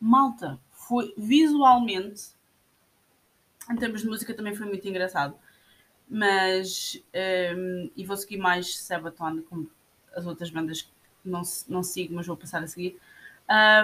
Malta, 0.00 0.58
foi 0.72 1.12
visualmente 1.16 2.34
em 3.70 3.76
termos 3.76 4.02
de 4.02 4.08
música 4.08 4.34
também 4.34 4.54
foi 4.54 4.66
muito 4.66 4.86
engraçado. 4.88 5.36
Mas, 6.14 7.02
um, 7.56 7.90
e 7.96 8.04
vou 8.04 8.18
seguir 8.18 8.36
mais 8.36 8.76
Sabaton, 8.76 9.40
como 9.48 9.70
as 10.14 10.26
outras 10.26 10.50
bandas 10.50 10.82
que 10.82 10.90
não, 11.24 11.40
não 11.66 11.82
sigo, 11.82 12.14
mas 12.14 12.26
vou 12.26 12.36
passar 12.36 12.62
a 12.62 12.66
seguir. 12.66 13.00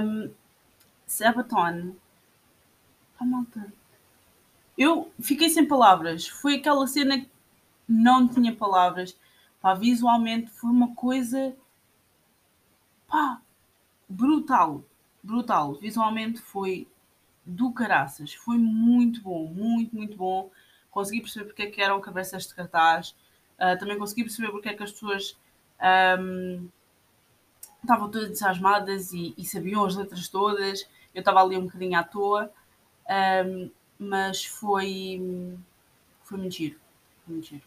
Um, 0.03 0.31
Sabaton, 1.07 1.95
oh, 3.19 3.25
malta, 3.25 3.73
eu 4.77 5.11
fiquei 5.19 5.49
sem 5.49 5.67
palavras. 5.67 6.29
Foi 6.29 6.57
aquela 6.57 6.87
cena 6.87 7.19
que 7.19 7.31
não 7.89 8.29
tinha 8.29 8.55
palavras. 8.55 9.17
Pá, 9.59 9.73
visualmente 9.73 10.51
foi 10.51 10.69
uma 10.71 10.95
coisa 10.95 11.57
pá, 13.07 13.41
brutal. 14.07 14.85
Brutal. 15.23 15.77
Visualmente 15.77 16.43
foi 16.43 16.87
do 17.47 17.73
caraças. 17.73 18.35
Foi 18.35 18.59
muito 18.59 19.23
bom, 19.23 19.47
muito, 19.47 19.97
muito 19.97 20.15
bom. 20.15 20.51
Consegui 20.91 21.21
perceber 21.21 21.47
porque 21.47 21.63
é 21.63 21.71
que 21.71 21.83
eram 21.83 22.01
cabeças 22.01 22.47
de 22.47 22.55
cartaz. 22.55 23.15
Uh, 23.59 23.79
também 23.79 23.99
consegui 23.99 24.25
perceber 24.25 24.51
porque 24.51 24.69
é 24.69 24.75
que 24.75 24.83
as 24.83 24.93
pessoas 24.93 25.37
um, 26.21 26.69
estavam 27.83 28.11
todas 28.11 28.29
entusiasmadas 28.29 29.13
e, 29.13 29.35
e, 29.37 29.45
sabiam 29.45 29.85
as 29.85 29.97
letras 29.97 30.29
todas. 30.29 30.89
Eu 31.15 31.21
estava 31.21 31.43
ali 31.43 31.57
um 31.57 31.65
bocadinho 31.65 31.99
à 31.99 32.05
toa, 32.05 32.51
um, 33.47 33.71
mas 33.99 34.45
foi, 34.45 35.57
foi 36.23 36.39
muito 36.39 36.55
giro. 36.55 36.79
Muito 37.27 37.47
giro. 37.47 37.65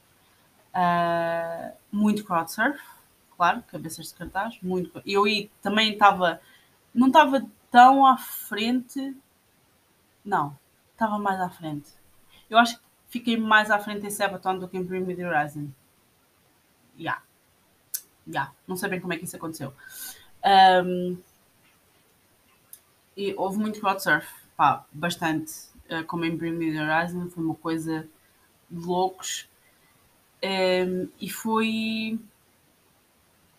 Uh, 0.73 1.75
muito 1.91 2.23
crowdsurf, 2.23 2.79
claro, 3.35 3.61
cabeças 3.63 4.07
de 4.07 4.13
cartaz. 4.15 4.57
Muito, 4.61 5.01
eu 5.05 5.23
também 5.61 5.93
estava, 5.93 6.41
não 6.93 7.07
estava 7.07 7.45
tão 7.69 8.05
à 8.05 8.17
frente 8.17 9.15
não, 10.23 10.57
estava 10.93 11.17
mais 11.17 11.39
à 11.39 11.49
frente. 11.49 11.89
Eu 12.49 12.57
acho 12.57 12.77
que 12.77 12.83
fiquei 13.11 13.37
mais 13.37 13.69
à 13.69 13.77
frente 13.77 14.07
em 14.07 14.09
Sabaton 14.09 14.57
do 14.57 14.67
que 14.67 14.77
em 14.77 14.83
Bring 14.83 15.03
Horizon. 15.23 15.67
Yeah. 16.97 17.21
Yeah. 18.25 18.53
Não 18.65 18.77
sei 18.77 18.89
bem 18.89 19.01
como 19.01 19.13
é 19.13 19.17
que 19.17 19.25
isso 19.25 19.35
aconteceu. 19.35 19.73
Um, 20.83 21.17
e 23.15 23.35
houve 23.35 23.59
muito 23.59 23.81
crowdsurf. 23.81 24.27
Pá, 24.55 24.85
bastante. 24.93 25.51
Uh, 25.89 26.05
como 26.05 26.23
em 26.23 26.35
Bring 26.35 26.53
Me 26.53 26.71
The 26.71 26.81
Horizon. 26.81 27.29
Foi 27.29 27.43
uma 27.43 27.55
coisa 27.55 28.07
de 28.69 28.85
loucos. 28.85 29.47
Um, 30.41 31.09
e 31.19 31.29
foi... 31.29 32.17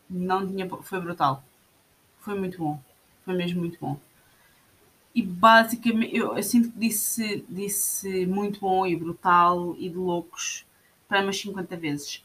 Não 0.09 0.47
tinha... 0.47 0.67
Foi 0.67 1.01
brutal. 1.01 1.45
Foi 2.21 2.39
muito 2.39 2.59
bom. 2.59 2.81
Foi 3.25 3.35
mesmo 3.35 3.61
muito 3.61 3.79
bom 3.79 4.01
e 5.15 5.23
basicamente 5.23 6.17
eu, 6.17 6.37
eu, 6.37 6.43
sinto 6.43 6.71
que 6.71 6.79
disse, 6.79 7.45
disse 7.49 8.27
muito 8.27 8.61
bom 8.61 8.87
e 8.87 8.97
brutal 8.97 9.77
e 9.79 9.89
de 9.89 9.97
loucos 9.97 10.65
para 11.07 11.23
umas 11.23 11.39
50 11.39 11.77
vezes. 11.77 12.25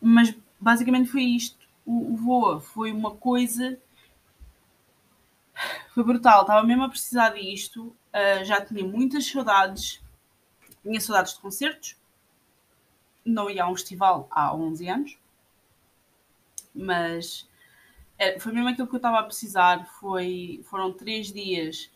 mas 0.00 0.34
basicamente 0.58 1.10
foi 1.10 1.22
isto. 1.22 1.58
O, 1.84 2.14
o 2.14 2.16
Voa 2.16 2.60
foi 2.60 2.92
uma 2.92 3.14
coisa. 3.14 3.78
Foi 5.92 6.04
brutal, 6.04 6.42
estava 6.42 6.66
mesmo 6.66 6.84
a 6.84 6.88
precisar 6.88 7.30
disto. 7.30 7.94
Uh, 8.14 8.44
já 8.44 8.64
tinha 8.64 8.84
muitas 8.86 9.26
saudades. 9.26 10.00
Tinha 10.82 11.00
saudades 11.00 11.34
de 11.34 11.40
concertos. 11.40 11.96
Não 13.24 13.50
ia 13.50 13.64
a 13.64 13.68
um 13.68 13.74
festival 13.74 14.28
há 14.30 14.54
11 14.54 14.88
anos. 14.88 15.18
Mas 16.74 17.46
é, 18.16 18.38
foi 18.38 18.52
mesmo 18.52 18.68
aquilo 18.68 18.86
que 18.86 18.94
eu 18.94 18.98
estava 18.98 19.18
a 19.18 19.24
precisar. 19.24 19.86
Foi, 20.00 20.64
foram 20.70 20.92
três 20.92 21.32
dias 21.32 21.90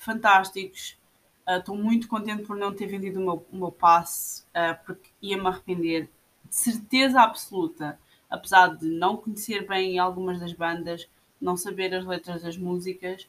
fantásticos. 0.00 0.98
Estou 1.46 1.74
uh, 1.74 1.78
muito 1.78 2.08
contente 2.08 2.42
por 2.42 2.56
não 2.56 2.72
ter 2.74 2.86
vendido 2.86 3.20
o 3.20 3.22
meu, 3.22 3.46
o 3.52 3.56
meu 3.56 3.70
passe, 3.70 4.42
uh, 4.48 4.84
porque 4.84 5.10
ia-me 5.20 5.46
arrepender 5.46 6.08
de 6.48 6.54
certeza 6.56 7.20
absoluta, 7.20 7.98
apesar 8.28 8.76
de 8.76 8.88
não 8.88 9.16
conhecer 9.16 9.66
bem 9.66 9.98
algumas 9.98 10.40
das 10.40 10.52
bandas, 10.52 11.08
não 11.40 11.56
saber 11.56 11.94
as 11.94 12.04
letras 12.04 12.42
das 12.42 12.56
músicas, 12.56 13.28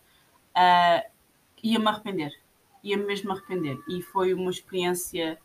uh, 0.55 1.09
ia-me 1.61 1.87
arrepender. 1.87 2.31
Ia-me 2.83 3.05
mesmo 3.05 3.31
arrepender. 3.31 3.77
E 3.87 4.01
foi 4.01 4.33
uma 4.33 4.49
experiência 4.49 5.37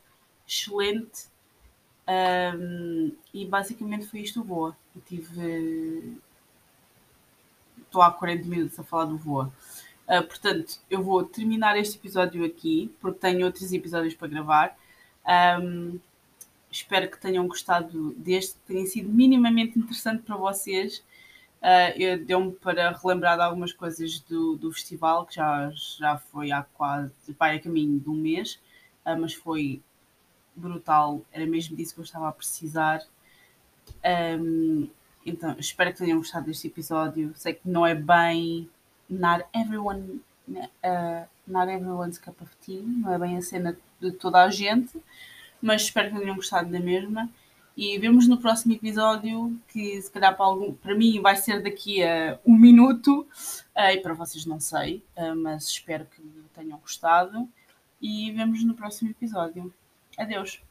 excelente. 0.47 1.29
Um, 2.09 3.13
e 3.35 3.45
basicamente 3.45 4.07
foi 4.07 4.21
isto 4.21 4.41
o 4.41 4.45
Voa. 4.45 4.77
Eu 4.95 5.03
tive. 5.03 6.17
Estou 7.79 8.01
há 8.01 8.11
40 8.13 8.49
minutos 8.49 8.79
a 8.79 8.85
falar 8.85 9.07
do 9.07 9.19
Voa. 9.19 9.53
Uh, 10.09 10.23
portanto, 10.25 10.79
eu 10.89 11.03
vou 11.03 11.25
terminar 11.25 11.77
este 11.77 11.97
episódio 11.97 12.45
aqui, 12.45 12.95
porque 13.01 13.19
tenho 13.19 13.45
outros 13.45 13.73
episódios 13.73 14.15
para 14.15 14.29
gravar. 14.29 14.77
Um, 15.61 15.99
espero 16.71 17.11
que 17.11 17.19
tenham 17.19 17.47
gostado 17.49 18.13
deste, 18.13 18.55
que 18.55 18.73
tenha 18.73 18.87
sido 18.87 19.09
minimamente 19.09 19.79
interessante 19.79 20.23
para 20.23 20.37
vocês. 20.37 21.03
Uh, 21.61 22.25
Deu-me 22.25 22.53
para 22.53 22.93
relembrar 22.93 23.37
de 23.37 23.43
algumas 23.43 23.73
coisas 23.73 24.21
do, 24.21 24.57
do 24.57 24.73
festival, 24.73 25.27
que 25.27 25.35
já, 25.35 25.71
já 25.99 26.19
foi 26.19 26.53
há 26.53 26.63
quase, 26.63 27.13
vai 27.39 27.57
a 27.57 27.61
caminho 27.61 27.99
de 27.99 28.09
um 28.09 28.15
mês, 28.15 28.61
uh, 29.05 29.19
mas 29.19 29.35
foi 29.35 29.83
brutal, 30.55 31.23
era 31.33 31.45
mesmo 31.47 31.77
disso 31.77 31.95
que 31.95 32.01
eu 32.01 32.05
estava 32.05 32.29
a 32.29 32.33
precisar. 32.33 33.03
Um, 34.41 34.89
então, 35.25 35.57
espero 35.59 35.93
que 35.93 35.99
tenham 35.99 36.19
gostado 36.19 36.47
deste 36.47 36.69
episódio. 36.69 37.33
Sei 37.35 37.55
que 37.55 37.69
não 37.69 37.85
é 37.85 37.95
bem 37.95 38.71
not 39.09 39.45
everyone 39.55 40.21
uh, 40.49 41.25
not 41.47 41.69
everyone's 41.69 42.19
cup 42.19 42.41
of 42.41 42.51
tea, 42.61 42.83
não 42.83 43.13
é 43.13 43.19
bem 43.19 43.37
a 43.37 43.43
cena 43.43 43.77
de 44.01 44.13
toda 44.13 44.43
a 44.43 44.51
gente, 44.51 45.01
mas 45.61 45.83
espero 45.83 46.11
que 46.11 46.19
tenham 46.19 46.37
gostado 46.37 46.71
da 46.71 46.81
mesma. 46.81 47.29
E 47.77 47.99
vemos 47.99 48.27
no 48.27 48.39
próximo 48.39 48.73
episódio, 48.73 49.55
que 49.69 50.01
se 50.01 50.11
calhar 50.11 50.35
para, 50.35 50.47
algum, 50.47 50.73
para 50.73 50.95
mim 50.95 51.21
vai 51.21 51.37
ser 51.37 51.63
daqui 51.63 52.03
a 52.03 52.39
um 52.47 52.57
minuto, 52.57 53.21
uh, 53.77 53.91
e 53.93 53.99
para 54.01 54.15
vocês 54.15 54.47
não 54.47 54.59
sei, 54.59 55.05
uh, 55.17 55.37
mas 55.37 55.65
espero 55.65 56.07
que 56.07 56.23
tenham 56.55 56.79
gostado. 56.79 57.47
E 58.01 58.31
vemos 58.33 58.65
no 58.65 58.75
próximo 58.75 59.11
episódio. 59.11 59.73
Adeus! 60.19 60.66